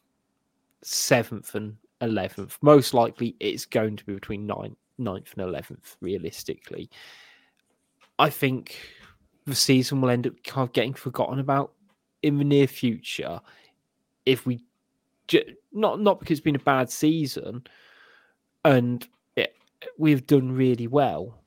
[0.82, 2.58] seventh and eleventh.
[2.60, 5.96] Most likely, it's going to be between ninth, ninth and eleventh.
[6.02, 6.90] Realistically,
[8.18, 8.78] I think
[9.46, 11.72] the season will end up kind of getting forgotten about
[12.22, 13.40] in the near future
[14.26, 14.62] if we
[15.72, 17.62] not not because it's been a bad season
[18.64, 19.06] and
[19.36, 19.54] it,
[19.98, 21.38] we've done really well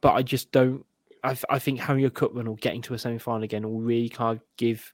[0.00, 0.84] but i just don't
[1.24, 4.08] i, I think having a cup run or getting to a semi-final again will really
[4.08, 4.92] kind of give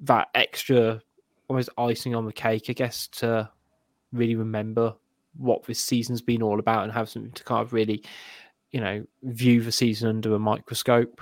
[0.00, 1.00] that extra
[1.48, 3.48] almost icing on the cake i guess to
[4.12, 4.94] really remember
[5.36, 8.02] what this season's been all about and have something to kind of really
[8.72, 11.20] you know view the season under a microscope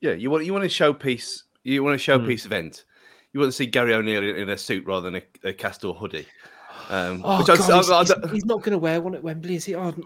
[0.00, 1.42] Yeah, you want you want a showpiece.
[1.62, 2.48] You want a showpiece hmm.
[2.48, 2.84] event.
[3.32, 5.96] You want to see Gary O'Neil in, in a suit rather than a, a Castore
[5.96, 6.26] hoodie.
[6.88, 9.22] Um, Oh, I- God, I- he's, I- he's- he's not going to wear one at
[9.22, 9.74] Wembley, is he?
[9.74, 10.02] Oh, I'm-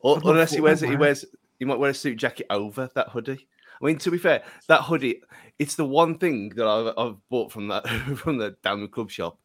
[0.00, 1.24] Or, unless he wears it, he wears
[1.58, 3.46] he might wear a suit jacket over that hoodie.
[3.80, 5.22] I mean, to be fair, that hoodie
[5.58, 9.10] it's the one thing that I've, I've bought from that from the down the club
[9.10, 9.38] shop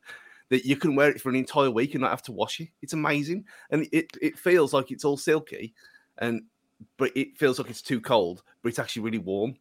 [0.50, 2.70] that you can wear it for an entire week and not have to wash it.
[2.84, 5.74] It's amazing, and it it feels like it's all silky,
[6.20, 6.44] and
[6.98, 9.56] but it feels like it's too cold, but it's actually really warm,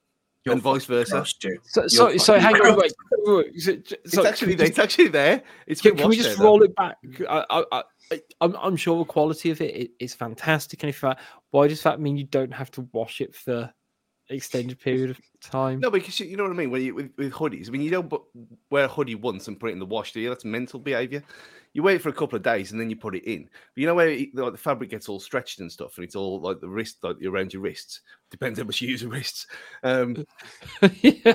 [0.45, 1.13] You're and vice versa.
[1.13, 1.35] gross,
[1.65, 2.77] So, so, so hang on, gross.
[2.77, 2.93] wait.
[3.27, 4.67] wait, so- so- It's actually there.
[4.67, 5.43] just- It's actually there.
[5.67, 6.45] It's Can, can we just there, though.
[6.45, 6.97] roll it back?
[7.29, 7.65] I, I,
[8.11, 11.19] I, I'm, I'm sure the quality of it i- is fantastic, and if that,
[11.51, 13.73] why does that mean you don't have to wash it for
[14.33, 15.81] extended period of time?
[15.81, 16.71] No, because you, you know what I mean.
[16.71, 18.13] When you, with, with hoodies, I mean, you don't
[18.71, 20.29] wear a hoodie once and put it in the wash, do you?
[20.29, 21.23] That's mental behaviour.
[21.75, 23.45] You wait for a couple of days and then you put it in.
[23.45, 26.15] But you know where it, like, the fabric gets all stretched and stuff, and it's
[26.15, 28.03] all like the wrist, like around your wrists.
[28.31, 29.47] Depends how much you use your wrists.
[29.83, 30.27] Um,
[31.01, 31.35] yeah.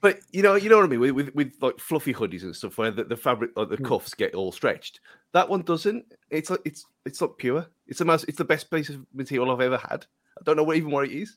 [0.00, 1.00] but you know, you know what I mean.
[1.00, 3.84] With with, with like fluffy hoodies and stuff, where the, the fabric, like the Mm.
[3.84, 5.00] cuffs, get all stretched.
[5.32, 6.04] That one doesn't.
[6.30, 7.66] It's like it's it's like pure.
[7.86, 8.24] It's the most.
[8.28, 10.04] It's the best piece of material I've ever had.
[10.38, 11.36] I don't know what even what it is.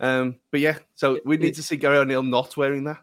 [0.00, 3.00] Um, but yeah, so we need to see Gary O'Neil not wearing that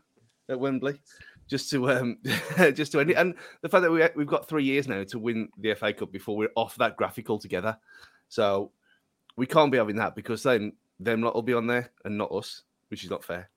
[0.50, 1.02] at Wembley,
[1.48, 2.18] just to um,
[2.74, 3.18] just to end it.
[3.18, 6.12] And the fact that we we've got three years now to win the FA Cup
[6.12, 7.78] before we're off that graphic altogether.
[8.30, 8.72] So
[9.36, 12.32] we can't be having that because then them lot will be on there and not
[12.32, 13.50] us, which is not fair.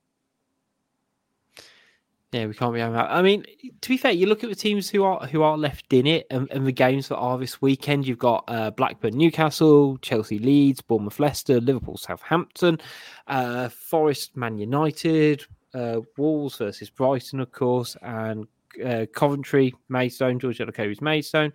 [2.34, 3.12] Yeah, we can't be having that.
[3.12, 3.44] I mean,
[3.80, 6.26] to be fair, you look at the teams who are who are left in it,
[6.32, 8.08] and, and the games that are this weekend.
[8.08, 12.80] You've got uh, Blackburn, Newcastle, Chelsea, Leeds, Bournemouth, Leicester, Liverpool, Southampton,
[13.28, 18.48] uh, Forest, Man United, uh, Wolves versus Brighton, of course, and
[18.84, 21.52] uh, Coventry, Maidstone, George Elokobi's Maidstone,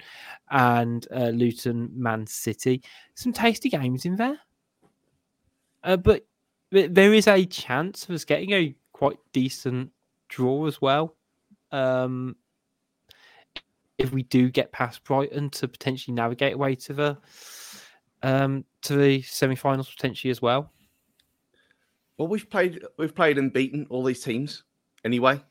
[0.49, 2.81] and uh, Luton, Man City.
[3.15, 4.39] Some tasty games in there.
[5.83, 6.25] Uh, but
[6.71, 9.91] there is a chance of us getting a quite decent
[10.29, 11.15] draw as well.
[11.71, 12.35] Um,
[13.97, 17.17] if we do get past Brighton to potentially navigate away to the
[18.23, 20.71] um, to the semi-finals potentially as well.
[22.17, 24.63] Well, we've played we've played and beaten all these teams
[25.05, 25.41] anyway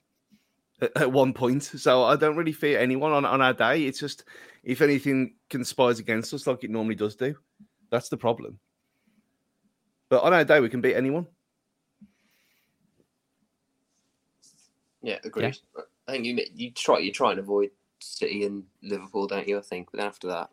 [0.81, 3.85] at, at one point, so I don't really fear anyone on, on our day.
[3.85, 4.25] It's just
[4.65, 7.35] if anything conspires against us, like it normally does do,
[7.91, 8.59] that's the problem.
[10.11, 11.27] But on our day, we can beat anyone.
[15.09, 15.59] Yeah, agreed.
[15.77, 15.83] Yeah.
[16.07, 19.57] I think you you try you try and avoid City and Liverpool, don't you?
[19.57, 20.51] I think, but after that,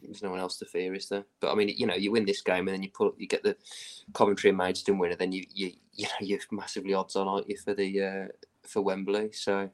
[0.00, 1.24] there's no one else to fear, is there?
[1.40, 3.42] But I mean, you know, you win this game and then you pull, you get
[3.42, 3.56] the
[4.14, 7.56] Coventry and Maidstone winner, then you you you know you're massively odds on, aren't you,
[7.56, 8.26] for the uh,
[8.62, 9.32] for Wembley?
[9.32, 9.70] So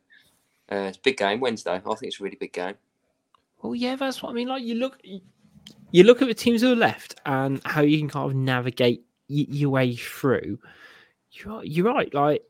[0.71, 1.75] uh, it's a big game Wednesday.
[1.75, 2.77] I think it's a really big game.
[3.61, 4.49] Well, yeah, that's what I mean.
[4.49, 8.09] Like you look, you look at the teams who are left and how you can
[8.09, 10.59] kind of navigate your way through.
[11.33, 12.13] You're you're right.
[12.15, 12.45] Like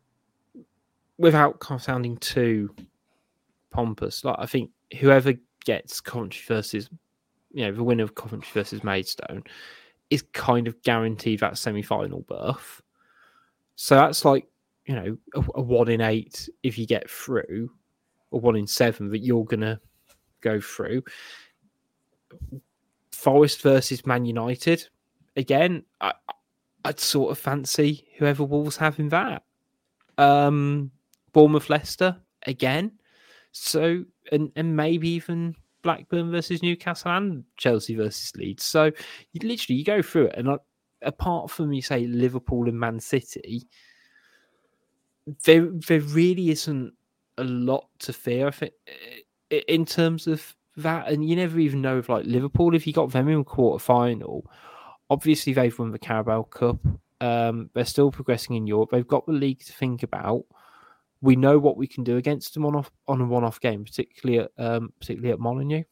[1.23, 2.75] without sounding too
[3.71, 6.91] pompous, like I think whoever gets Coventry versus
[7.53, 9.45] you know the winner of Coventry versus Maidstone
[10.11, 12.83] is kind of guaranteed that semi-final berth.
[13.77, 14.47] So that's like
[14.85, 17.71] you know a, a, one in eight if you get through,
[18.33, 19.81] or one in seven that you're gonna
[20.41, 21.05] go through.
[23.13, 24.89] Forest versus Man United
[25.37, 25.85] again.
[26.01, 26.15] I,
[26.85, 29.45] I'd sort of fancy whoever Wolves have in that.
[30.19, 30.91] Um,
[31.33, 32.17] Bournemouth Leicester
[32.47, 32.93] again.
[33.53, 38.65] So and and maybe even Blackburn versus Newcastle and Chelsea versus Leeds.
[38.65, 38.85] So
[39.33, 40.59] you literally you go through it, and uh,
[41.03, 43.67] apart from you say Liverpool and Man City,
[45.45, 46.93] there there really isn't
[47.39, 48.49] a lot to fear.
[48.49, 48.73] I think
[49.51, 53.11] in terms of that, and you never even know if like Liverpool, if you got
[53.11, 54.51] them in quarter final,
[55.11, 56.79] obviously they've won the Carabao Cup.
[57.21, 58.91] Um, they're still progressing in Europe.
[58.91, 60.45] They've got the league to think about
[61.23, 63.85] we know what we can do against them on off on a one off game,
[63.85, 65.85] particularly at um, particularly at Molineux.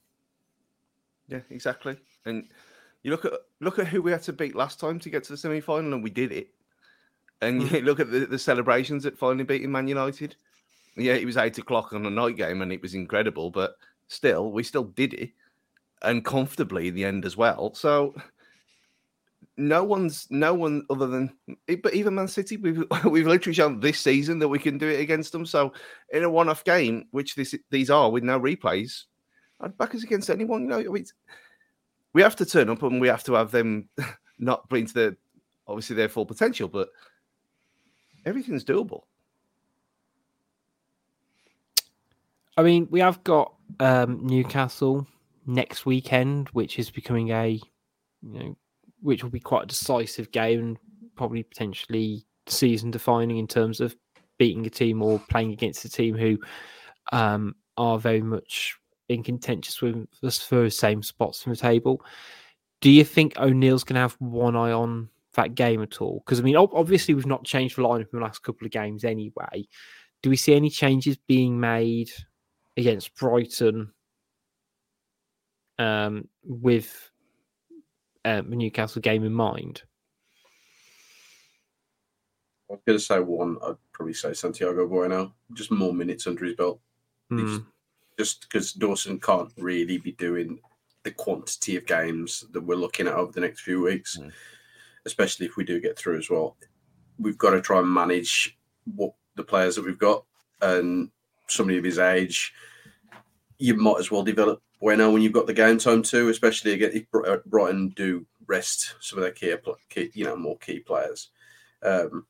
[1.28, 1.96] Yeah, exactly.
[2.26, 2.48] And
[3.02, 5.32] you look at look at who we had to beat last time to get to
[5.32, 6.48] the semi final, and we did it.
[7.40, 7.70] And mm.
[7.78, 10.36] you look at the, the celebrations at finally beating Man United.
[10.96, 13.50] Yeah, it was eight o'clock on a night game, and it was incredible.
[13.50, 13.76] But
[14.08, 15.30] still, we still did it,
[16.02, 17.72] and comfortably in the end as well.
[17.74, 18.14] So
[19.56, 21.30] no one's no one other than
[21.82, 25.00] but even Man City we've we've literally shown this season that we can do it
[25.00, 25.44] against them.
[25.44, 25.72] So
[26.12, 29.04] in a one-off game, which this these are with no replays,
[29.60, 30.62] I'd back us against anyone.
[30.62, 31.06] You know, mean,
[32.12, 33.88] we have to turn up and we have to have them
[34.38, 35.16] not bring to their
[35.66, 36.88] obviously their full potential, but
[38.24, 39.02] everything's doable.
[42.56, 45.06] I mean, we have got um, Newcastle
[45.46, 47.60] next weekend, which is becoming a
[48.22, 48.56] you know
[49.02, 50.78] which will be quite a decisive game and
[51.16, 53.94] probably potentially season defining in terms of
[54.38, 56.38] beating a team or playing against a team who
[57.12, 58.76] um, are very much
[59.08, 62.02] in contentious with us for the same spots from the table.
[62.80, 66.22] Do you think O'Neil's going to have one eye on that game at all?
[66.24, 69.04] Because I mean, obviously we've not changed the lineup in the last couple of games
[69.04, 69.66] anyway.
[70.22, 72.10] Do we see any changes being made
[72.76, 73.92] against Brighton
[75.78, 77.09] um, with
[78.24, 79.82] um, Newcastle game in mind?
[82.70, 83.56] I was going to say one.
[83.64, 85.32] I'd probably say Santiago Bueno.
[85.54, 86.80] Just more minutes under his belt.
[87.32, 87.66] Mm.
[88.16, 90.60] Just because Dawson can't really be doing
[91.02, 94.30] the quantity of games that we're looking at over the next few weeks, mm.
[95.06, 96.56] especially if we do get through as well.
[97.18, 98.56] We've got to try and manage
[98.94, 100.24] what the players that we've got
[100.62, 101.10] and
[101.48, 102.52] somebody of his age.
[103.58, 106.90] You might as well develop Bueno when you've got the game time too, especially again
[106.94, 109.54] if uh, Brighton do rest some of their key,
[109.88, 111.28] key you know, more key players.
[111.82, 112.26] Um,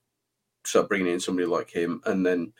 [0.65, 2.53] so bringing in somebody like him, and then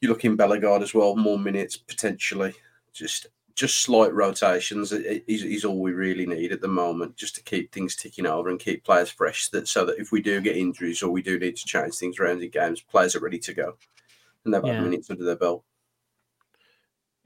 [0.00, 2.54] you look in Bellegarde as well, more minutes potentially.
[2.92, 7.42] Just just slight rotations is, is all we really need at the moment, just to
[7.42, 9.48] keep things ticking over and keep players fresh.
[9.48, 12.18] That so that if we do get injuries or we do need to change things
[12.18, 13.76] around in games, players are ready to go
[14.44, 14.74] and they've yeah.
[14.74, 15.64] had minutes under their belt.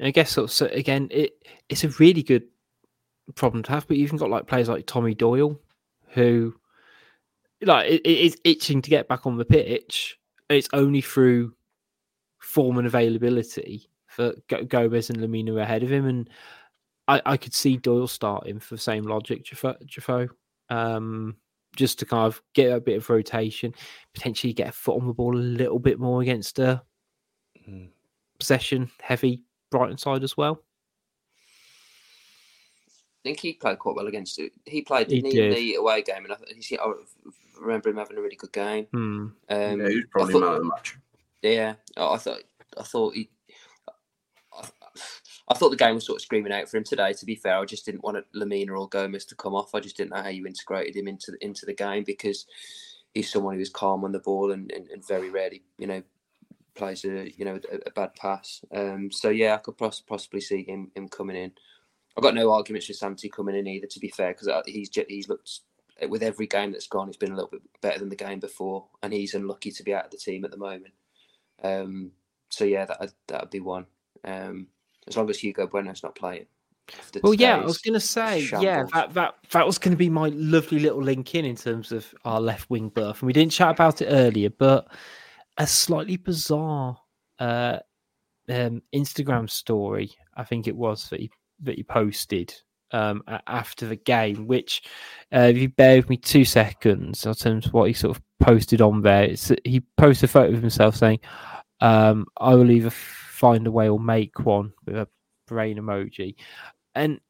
[0.00, 2.44] I guess so, so again, it it's a really good
[3.34, 3.88] problem to have.
[3.88, 5.58] But you've even got like players like Tommy Doyle,
[6.08, 6.54] who
[7.62, 10.18] like it, it is itching to get back on the pitch.
[10.50, 11.54] It's only through
[12.38, 16.30] form and availability for Gomes and Lemina ahead of him, and
[17.08, 20.28] I, I could see Doyle starting for the same logic, Jeffo,
[20.68, 21.36] um,
[21.74, 23.74] just to kind of get a bit of rotation,
[24.14, 26.82] potentially get a foot on the ball a little bit more against a
[27.66, 27.88] mm
[28.38, 29.42] possession heavy
[29.76, 30.62] Brighton side as well.
[33.24, 34.52] I think he played quite well against it.
[34.64, 35.56] He played He didn't he, in did.
[35.56, 36.92] the away game, and I, he- I
[37.60, 38.86] remember him having a really good game.
[38.92, 38.98] Hmm.
[38.98, 40.96] Um, yeah, he was I probably thought- man of the match.
[41.42, 42.42] Yeah, I I thought
[42.78, 43.28] I thought he.
[44.52, 44.68] I,
[45.48, 47.12] I thought the game was sort of screaming out for him today.
[47.12, 49.74] To be fair, I just didn't want Lemina or Gomes to come off.
[49.74, 52.46] I just didn't know how you integrated him into the, into the game because
[53.14, 56.02] he's someone who is calm on the ball and, and, and very rarely, you know,
[56.76, 58.64] plays a you know a, a bad pass.
[58.72, 61.52] Um, so yeah, I could poss- possibly see him him coming in.
[62.16, 63.86] I've got no arguments with Santi coming in either.
[63.86, 65.60] To be fair, because he's he's looked
[66.08, 68.86] with every game that's gone, he's been a little bit better than the game before,
[69.02, 70.94] and he's unlucky to be out of the team at the moment.
[71.62, 72.12] Um,
[72.48, 73.86] so yeah, that that would be one.
[74.24, 74.68] Um,
[75.08, 76.46] as long as Hugo Bueno's not playing.
[77.22, 80.08] Well, yeah, I was going to say, yeah, that, that that was going to be
[80.08, 83.52] my lovely little link in in terms of our left wing berth, and we didn't
[83.52, 84.86] chat about it earlier, but
[85.58, 86.98] a slightly bizarre
[87.38, 87.78] uh,
[88.48, 91.30] um, Instagram story, I think it was that he
[91.62, 92.54] that he posted
[92.92, 94.46] um, after the game.
[94.46, 94.82] Which,
[95.34, 98.22] uh, if you bear with me two seconds, in terms of what he sort of
[98.40, 101.20] posted on there, it's, he posted a photo of himself saying,
[101.80, 105.08] um, "I will either find a way or make one" with a
[105.46, 106.36] brain emoji,
[106.94, 107.20] and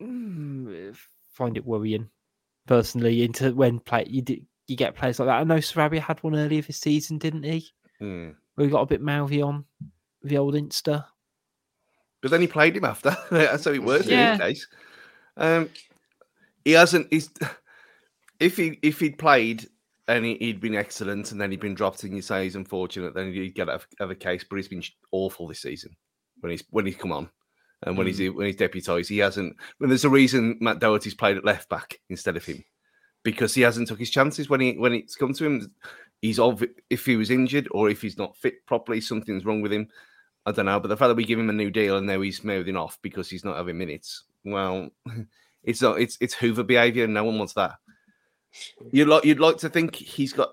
[0.00, 0.96] mm,
[1.32, 2.08] find it worrying
[2.66, 5.40] personally into when play you do, you get players like that.
[5.40, 7.68] I know Sarabia had one earlier this season, didn't he?
[7.98, 8.30] Hmm.
[8.54, 9.64] Where he got a bit mouthy on
[10.22, 11.04] the old Insta.
[12.20, 13.16] But then he played him after.
[13.30, 14.34] That's how it works Yeah.
[14.34, 14.66] in his case.
[15.36, 15.70] Um,
[16.64, 17.08] he hasn't.
[17.10, 17.30] He's
[18.40, 19.66] if he if he'd played
[20.08, 23.14] and he, he'd been excellent, and then he'd been dropped, and you say he's unfortunate,
[23.14, 24.44] then he'd get out of a case.
[24.48, 25.96] But he's been awful this season
[26.40, 27.30] when he's when he's come on.
[27.84, 29.56] And when he's when he's deputised, he hasn't.
[29.78, 32.62] When there's a reason Matt Doherty's played at left back instead of him,
[33.22, 35.72] because he hasn't took his chances when he when it's come to him.
[36.20, 39.72] He's of if he was injured or if he's not fit properly, something's wrong with
[39.72, 39.88] him.
[40.46, 40.80] I don't know.
[40.80, 42.98] But the fact that we give him a new deal and now he's mouthing off
[43.02, 44.90] because he's not having minutes, well,
[45.64, 46.00] it's not.
[46.00, 47.04] It's it's Hoover behaviour.
[47.04, 47.74] and No one wants that.
[48.90, 50.50] You'd like you'd like to think he's got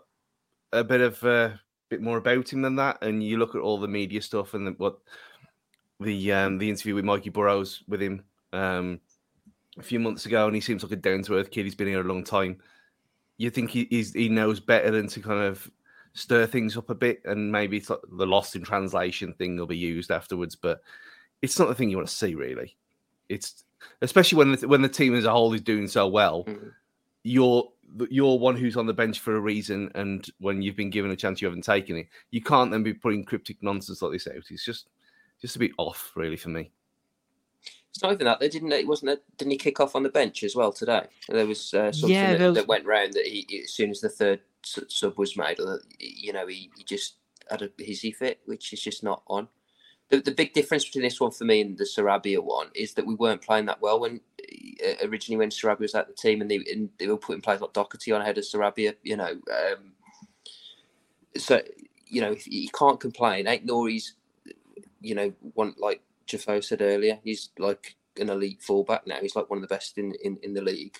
[0.71, 1.51] a bit of uh,
[1.89, 2.99] bit more about him than that.
[3.01, 4.99] And you look at all the media stuff and the, what
[5.99, 9.01] the um, the interview with Mikey Burrows with him um,
[9.79, 11.65] a few months ago, and he seems like a down to earth kid.
[11.65, 12.57] He's been here a long time.
[13.37, 15.69] You think he he knows better than to kind of
[16.13, 19.67] stir things up a bit, and maybe it's like the lost in translation thing will
[19.67, 20.55] be used afterwards.
[20.55, 20.81] But
[21.41, 22.75] it's not the thing you want to see, really.
[23.29, 23.63] It's
[24.01, 26.43] especially when the, when the team as a whole is doing so well.
[26.45, 26.71] Mhm.
[27.23, 27.69] You're
[28.09, 31.15] you're one who's on the bench for a reason, and when you've been given a
[31.15, 32.07] chance, you haven't taken it.
[32.31, 34.35] You can't then be putting cryptic nonsense like this out.
[34.49, 34.89] It's just
[35.41, 36.71] just a bit off, really, for me.
[37.89, 38.39] It's not even that.
[38.39, 38.71] They didn't.
[38.71, 39.11] It wasn't.
[39.11, 41.07] A, didn't he kick off on the bench as well today?
[41.27, 43.99] There was uh, something Yeah, that, was- that went round that he, as soon as
[44.01, 47.15] the third sub was made, uh, you know, he, he just
[47.49, 49.47] had a hissy fit, which is just not on.
[50.09, 53.05] The, the big difference between this one for me and the Sarabia one is that
[53.05, 54.21] we weren't playing that well when
[54.83, 57.61] uh, originally when Sarabia was at the team, and they and they were putting players
[57.61, 58.95] like Doherty on ahead of Sarabia.
[59.03, 59.93] You know, um,
[61.37, 61.61] so
[62.07, 63.45] you know if you can't complain.
[63.45, 64.13] Aït-Nouri's,
[65.01, 69.17] you know, one like Jeffo said earlier, he's like an elite fullback now.
[69.21, 70.97] He's like one of the best in, in, in the league.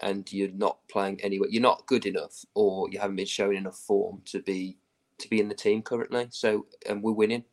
[0.00, 1.48] And you're not playing anywhere.
[1.48, 4.78] You're not good enough, or you haven't been showing enough form to be
[5.18, 6.26] to be in the team currently.
[6.30, 7.44] So, and we're winning.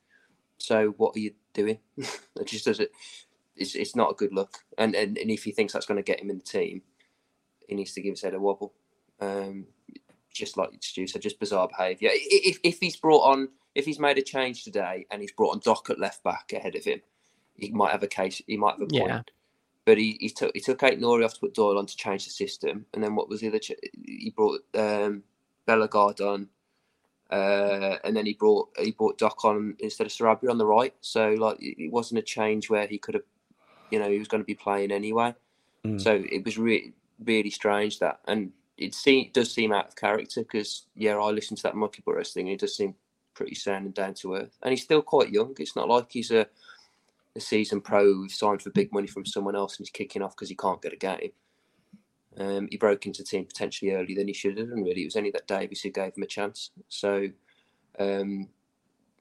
[0.57, 1.77] So, what are you doing?
[1.97, 2.89] it just doesn't.
[3.55, 4.57] It's, it's not a good look.
[4.79, 6.81] And, and and if he thinks that's going to get him in the team,
[7.67, 8.73] he needs to give his head a wobble.
[9.21, 9.67] Um,
[10.33, 12.09] just like Stu said, just bizarre behaviour.
[12.13, 15.59] If, if he's brought on, if he's made a change today and he's brought on
[15.59, 17.01] Doc at left back ahead of him,
[17.61, 18.41] he might have a case.
[18.47, 19.07] He might have a point.
[19.07, 19.21] Yeah.
[19.85, 22.31] But he, he took he took Aït-Nouri off to put Doyle on to change the
[22.31, 23.59] system, and then what was the other?
[23.59, 23.71] Ch-
[24.05, 25.23] he brought um,
[25.65, 26.47] Bellegarde on,
[27.31, 30.93] uh, and then he brought he brought Doc on instead of Sarabia on the right.
[31.01, 33.23] So like it wasn't a change where he could have,
[33.89, 35.33] you know, he was going to be playing anyway.
[35.83, 35.99] Mm.
[35.99, 36.93] So it was really
[37.25, 41.31] really strange that, and it seem, it does seem out of character because yeah, I
[41.31, 42.47] listened to that Mikey Burrows thing.
[42.47, 42.95] And it does seem
[43.33, 45.55] pretty sound and down to earth, and he's still quite young.
[45.57, 46.47] It's not like he's a
[47.35, 50.35] a season pro who's signed for big money from someone else and he's kicking off
[50.35, 51.31] because he can't get a game.
[52.37, 55.05] Um, he broke into the team potentially earlier than he should have, and really it
[55.07, 56.71] was only that Davies who gave him a chance.
[56.87, 57.27] So
[57.99, 58.47] um,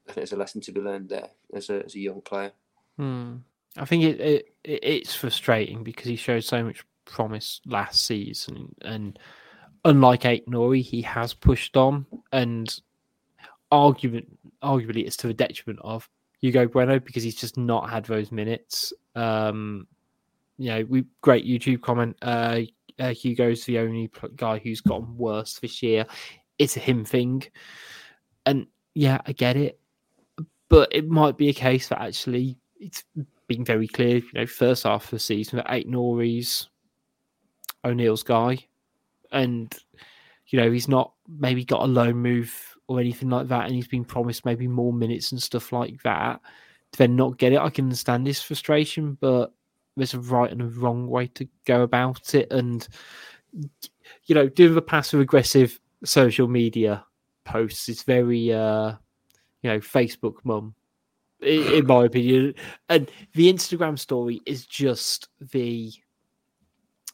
[0.08, 2.52] I think there's a lesson to be learned there as a, as a young player.
[2.96, 3.36] Hmm.
[3.76, 8.74] I think it, it it- it's frustrating because he showed so much promise last season,
[8.82, 9.18] and
[9.84, 12.80] unlike Aït-Nouri, he has pushed on, and
[13.70, 14.26] argument
[14.62, 16.08] arguably it's to the detriment of
[16.40, 18.92] Hugo Bueno because he's just not had those minutes.
[19.14, 19.86] Um,
[20.56, 22.16] you know, we great YouTube comment.
[22.22, 22.60] Uh,
[22.98, 26.06] uh, Hugo's the only guy who's gotten worse this year.
[26.58, 27.44] It's a him thing,
[28.46, 29.78] and yeah, I get it,
[30.68, 33.04] but it might be a case that actually it's
[33.46, 34.16] been very clear.
[34.16, 36.66] You know, first half of the season that eight Norries,
[37.84, 38.58] O'Neil's guy,
[39.30, 39.72] and
[40.48, 43.86] you know he's not maybe got a loan move or anything like that, and he's
[43.86, 46.40] been promised maybe more minutes and stuff like that.
[46.96, 49.52] Then not get it, I can understand his frustration, but
[49.96, 52.86] there's a right and a wrong way to go about it, and
[54.24, 57.04] you know, doing the passive aggressive social media
[57.44, 58.92] posts is very, uh,
[59.62, 60.74] you know, Facebook mum,
[61.40, 62.54] in, in my opinion.
[62.88, 65.92] And the Instagram story is just the,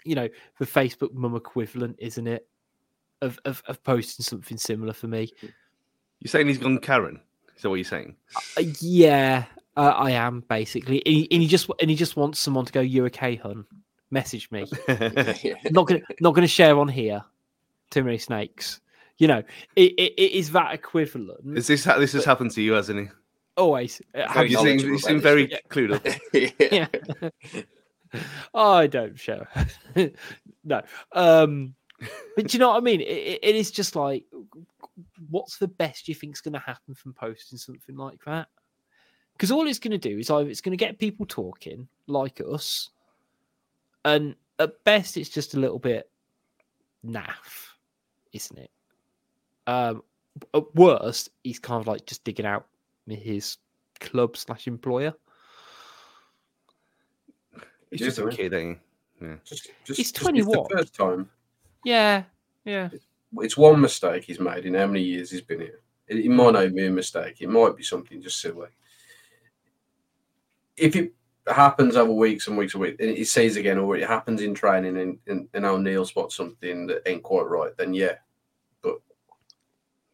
[0.05, 2.47] you know, the Facebook mum equivalent, isn't it?
[3.23, 5.31] Of, of, of posting something similar for me.
[6.25, 7.21] You're saying he's gone Karen?
[7.55, 8.17] Is that what you're saying?
[8.57, 9.45] Uh, yeah,
[9.77, 12.73] uh, I am basically, and he, and he just and he just wants someone to
[12.73, 12.81] go.
[12.81, 13.67] You okay, hun?
[14.11, 14.65] Message me.
[15.71, 17.23] not gonna not gonna share on here.
[17.91, 18.81] Too many snakes.
[19.19, 19.43] You know,
[19.77, 21.59] it, it, it is that equivalent.
[21.59, 23.07] Is this this has happened to you, hasn't he?
[23.57, 24.01] Always.
[24.15, 25.69] Uh, have Very You seem, you seem very shit.
[25.69, 26.07] clued up.
[26.33, 26.87] yeah.
[27.53, 28.21] yeah.
[28.55, 29.47] I don't show.
[30.65, 30.83] no.
[31.13, 31.75] Um,
[32.37, 33.01] but do you know what I mean?
[33.01, 34.25] It, it- it is just like,
[35.31, 38.49] what's the best you think's going to happen from posting something like that?
[39.33, 42.41] Because all it's going to do is either it's going to get people talking like
[42.41, 42.91] us,
[44.05, 46.09] and at best it's just a little bit
[47.05, 47.69] naff,
[48.33, 48.71] isn't it?
[49.67, 50.03] Um,
[50.55, 52.67] at worst, he's kind of like just digging out
[53.09, 53.57] his
[54.01, 55.15] club slash employer.
[57.91, 58.35] He's just a sorry.
[58.35, 58.79] kid, ain't
[59.21, 59.27] he?
[59.45, 60.59] Just, just, He's just- 21.
[60.59, 61.31] It's the first time.
[61.85, 62.25] Yeah,
[62.65, 62.91] yeah.
[62.93, 63.07] It's
[63.57, 65.81] one mistake he's made in how many years he's been here.
[66.07, 67.41] It, it might not be a mistake.
[67.41, 68.69] It might be something just silly.
[70.77, 71.13] If it
[71.47, 74.55] happens over weeks and weeks and weeks, and it says again, or it happens in
[74.55, 78.17] training, and, and, and O'Neil spots something that ain't quite right, then yeah.
[78.83, 78.97] But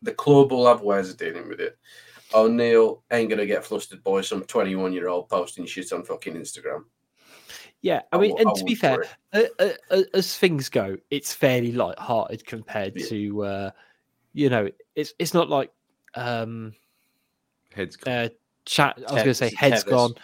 [0.02, 1.78] the club will have ways of dealing with it.
[2.32, 6.84] Oh, O'Neil ain't gonna get flustered by some twenty-one-year-old posting shit on fucking Instagram.
[7.82, 11.72] Yeah, I mean, and I to be fair, uh, uh, as things go, it's fairly
[11.72, 13.06] light-hearted compared Yeah.
[13.06, 13.70] to, uh,
[14.34, 15.72] you know, it's it's not like
[16.14, 16.74] um,
[17.74, 18.14] Heads gone.
[18.14, 18.28] uh,
[18.66, 18.96] chat.
[18.98, 19.88] I was going to say heads Tevez?
[19.90, 20.14] gone.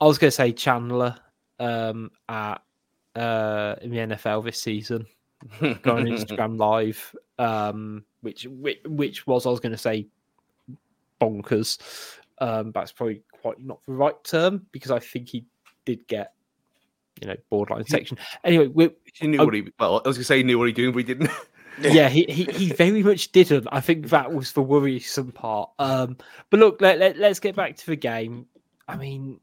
[0.00, 1.16] I was going to say Chandler
[1.60, 2.62] um, at
[3.14, 5.06] uh, in the NFL this season,
[5.60, 10.08] going Instagram live, um, which, which which was I was going to say
[11.20, 11.78] bonkers.
[12.38, 15.44] Um, that's probably quite not the right term because I think he
[15.84, 16.32] did get
[17.20, 18.18] you know borderline section.
[18.42, 19.44] Anyway, we He knew Oh.
[19.44, 19.68] what he.
[19.78, 21.30] Well, I was gonna say he knew what he doing, but he didn't.
[21.80, 23.66] yeah, he, he he very much didn't.
[23.72, 25.70] I think that was the worrisome part.
[25.78, 26.16] Um,
[26.50, 28.46] but look, let, let let's get back to the game.
[28.88, 29.40] I mean,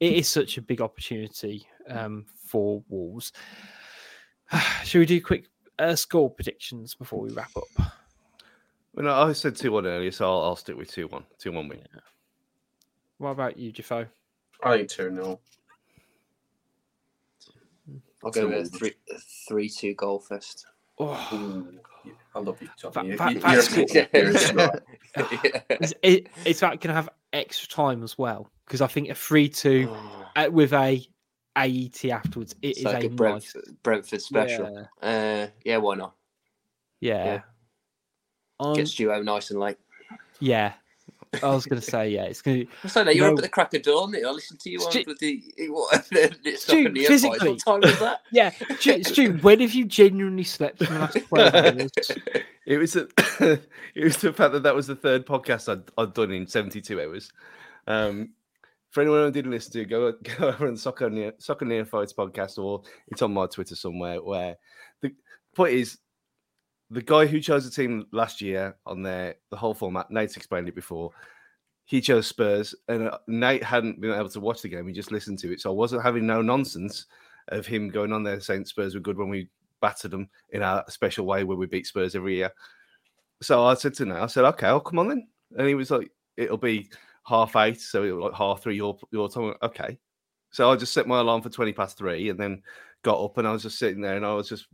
[0.00, 3.32] it is such a big opportunity um, for Wolves.
[4.84, 5.46] Should we do quick
[5.78, 7.64] uh, score predictions before we wrap up?
[8.94, 11.24] well, no, I said two one earlier, so I'll, I'll stick with two one.
[11.38, 11.80] Two one win.
[13.18, 14.06] What about you, Jeffo?
[14.62, 15.38] I think two 0
[18.24, 18.70] I'll go with a Wolves.
[18.78, 18.92] three,
[19.48, 20.66] three-two goal fest.
[20.98, 21.12] Oh,
[22.34, 23.10] I love you, That- Tommy.
[23.10, 23.90] You- that- you- that's you're a good.
[23.92, 25.80] football player, it's right.
[25.82, 28.50] is, it, is that going to have extra time as well?
[28.66, 31.00] Because I think a three-two Oh, uh, with a
[31.56, 33.16] AET afterwards it it's is like a a nice.
[33.16, 34.88] Brentford, Brentford special.
[35.02, 36.14] Yeah, Uh, yeah, why not?
[37.00, 37.24] yeah.
[37.24, 37.40] Yeah.
[38.60, 39.76] Um, Get Stu home nice and late.
[40.40, 40.72] yeah.
[41.42, 42.24] I was going to say yeah.
[42.24, 43.32] It's going to I say that you're No.
[43.32, 44.14] up at the crack of dawn.
[44.16, 46.06] I listened to you on Stu- with the what?
[46.12, 47.50] it's Stu, not near physically.
[47.50, 48.20] What time was that?
[48.32, 51.90] Yeah, Stu, Stu, when have you genuinely slept in the last 12 hours?
[52.66, 53.08] It was a,
[53.94, 57.00] it was the fact that that was the third podcast I'd, I'd done in 72
[57.00, 57.32] hours.
[57.86, 58.30] Um,
[58.90, 61.84] for anyone who didn't listen to, go go over on the Soccer Near, Soccer Near
[61.84, 64.22] Fights podcast, or it's on my Twitter somewhere.
[64.22, 64.56] Where
[65.02, 65.12] the
[65.54, 65.98] point is,
[66.90, 70.68] the guy who chose the team last year on their the whole format, Nate's explained
[70.68, 71.10] it before.
[71.84, 74.86] He chose Spurs, and uh, Nate hadn't been able to watch the game.
[74.86, 77.06] He just listened to it, so I wasn't having no nonsense
[77.48, 79.48] of him going on there saying Spurs were good when we
[79.80, 82.52] battered them in our special way where we beat Spurs every year.
[83.40, 85.28] So I said to Nate, I said, okay, I'll come on then.
[85.56, 86.90] And he was like, it'll be
[87.26, 89.54] half eight, so it'll like half three your your time.
[89.62, 89.98] Okay.
[90.50, 92.62] So I just set my alarm for 20 past three and then
[93.02, 94.66] got up and I was just sitting there and I was just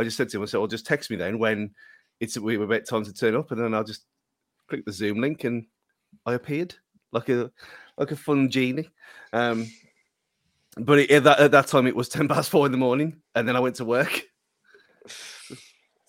[0.00, 1.70] I just said to him, I said, well, just text me then when
[2.20, 4.06] it's we were about time to turn up, and then I'll just
[4.68, 5.66] click the Zoom link and
[6.24, 6.74] I appeared
[7.12, 7.50] like a
[7.96, 8.90] like a fun genie.
[9.32, 9.66] Um
[10.76, 13.20] but it, at, that, at that time it was 10 past four in the morning
[13.34, 14.22] and then I went to work.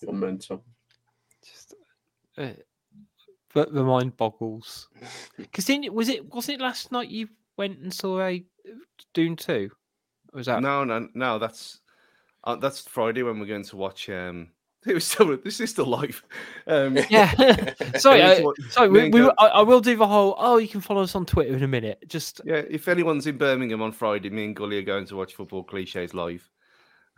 [0.00, 0.64] You're mental.
[1.44, 1.74] Just,
[2.38, 2.50] uh,
[3.52, 4.88] but the mind boggles.
[5.36, 7.28] Because then was it wasn't it last night you
[7.58, 8.44] went and saw a
[9.12, 9.70] Dune two?
[10.32, 11.38] Or was that No, no, no.
[11.38, 11.80] That's
[12.44, 14.48] uh, that's Friday when we're going to watch um,
[14.86, 16.24] It was still this is still live.
[16.66, 17.74] Um, Yeah.
[17.98, 18.88] sorry, uh, sorry.
[18.88, 20.34] We, we, I, I will do the whole.
[20.38, 22.02] Oh, you can follow us on Twitter in a minute.
[22.08, 25.34] Just yeah, if anyone's in Birmingham on Friday, me and Gully are going to watch
[25.34, 26.48] football cliches live.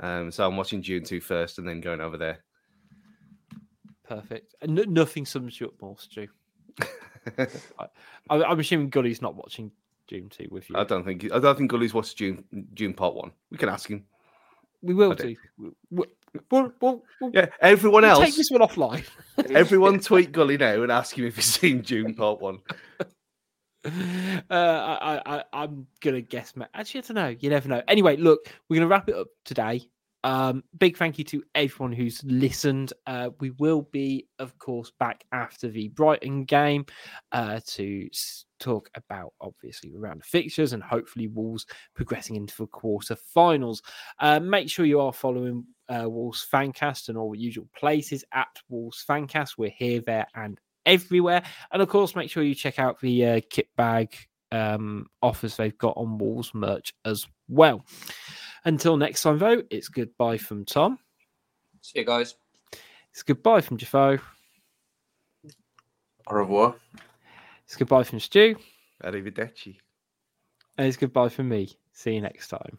[0.00, 2.40] Um, so I'm watching Dune 2 first and then going over there.
[4.02, 4.56] perfect.
[4.66, 6.26] Nothing sums you up more, Stu.
[7.38, 7.86] I,
[8.28, 9.70] I'm assuming Gully's not watching
[10.08, 10.76] Dune 2 with you.
[10.76, 12.44] I don't think I don't think Gully's watched Dune
[12.74, 13.32] Dune part one.
[13.50, 14.04] We can ask him.
[14.84, 15.16] We will
[15.90, 16.06] we-
[16.50, 19.04] We'll, we'll, we'll, Yeah, everyone else, take this one offline.
[19.50, 22.58] everyone tweet Gully now and ask him if he's seen Dune part one.
[23.84, 23.90] uh,
[24.50, 26.52] I, I, I'm gonna guess.
[26.74, 27.36] Actually, I don't know.
[27.38, 27.82] You never know.
[27.86, 29.82] Anyway, look, we're gonna wrap it up today.
[30.24, 32.94] Um, big thank you to everyone who's listened.
[33.06, 36.86] Uh, we will be, of course, back after the Brighton game
[37.32, 38.08] uh, to
[38.58, 43.82] talk about obviously around the fixtures and hopefully Wolves progressing into the quarter-finals.
[44.18, 48.48] Uh, make sure you are following uh, Wolves Fancast and all the usual places at
[48.70, 49.58] Wolves Fancast.
[49.58, 51.42] We're here, there, and everywhere.
[51.70, 54.16] And of course, make sure you check out the uh, kit bag
[54.52, 57.84] um, offers they've got on Wolves merch as well.
[58.64, 60.98] Until next time, though, it's goodbye from Tom.
[61.82, 62.34] See you guys.
[63.10, 64.18] It's goodbye from Jeffo.
[66.26, 66.74] Au revoir.
[67.66, 68.56] It's goodbye from Stu.
[69.02, 69.76] Arrivederci.
[70.78, 71.76] And it's goodbye from me.
[71.92, 72.78] See you next time.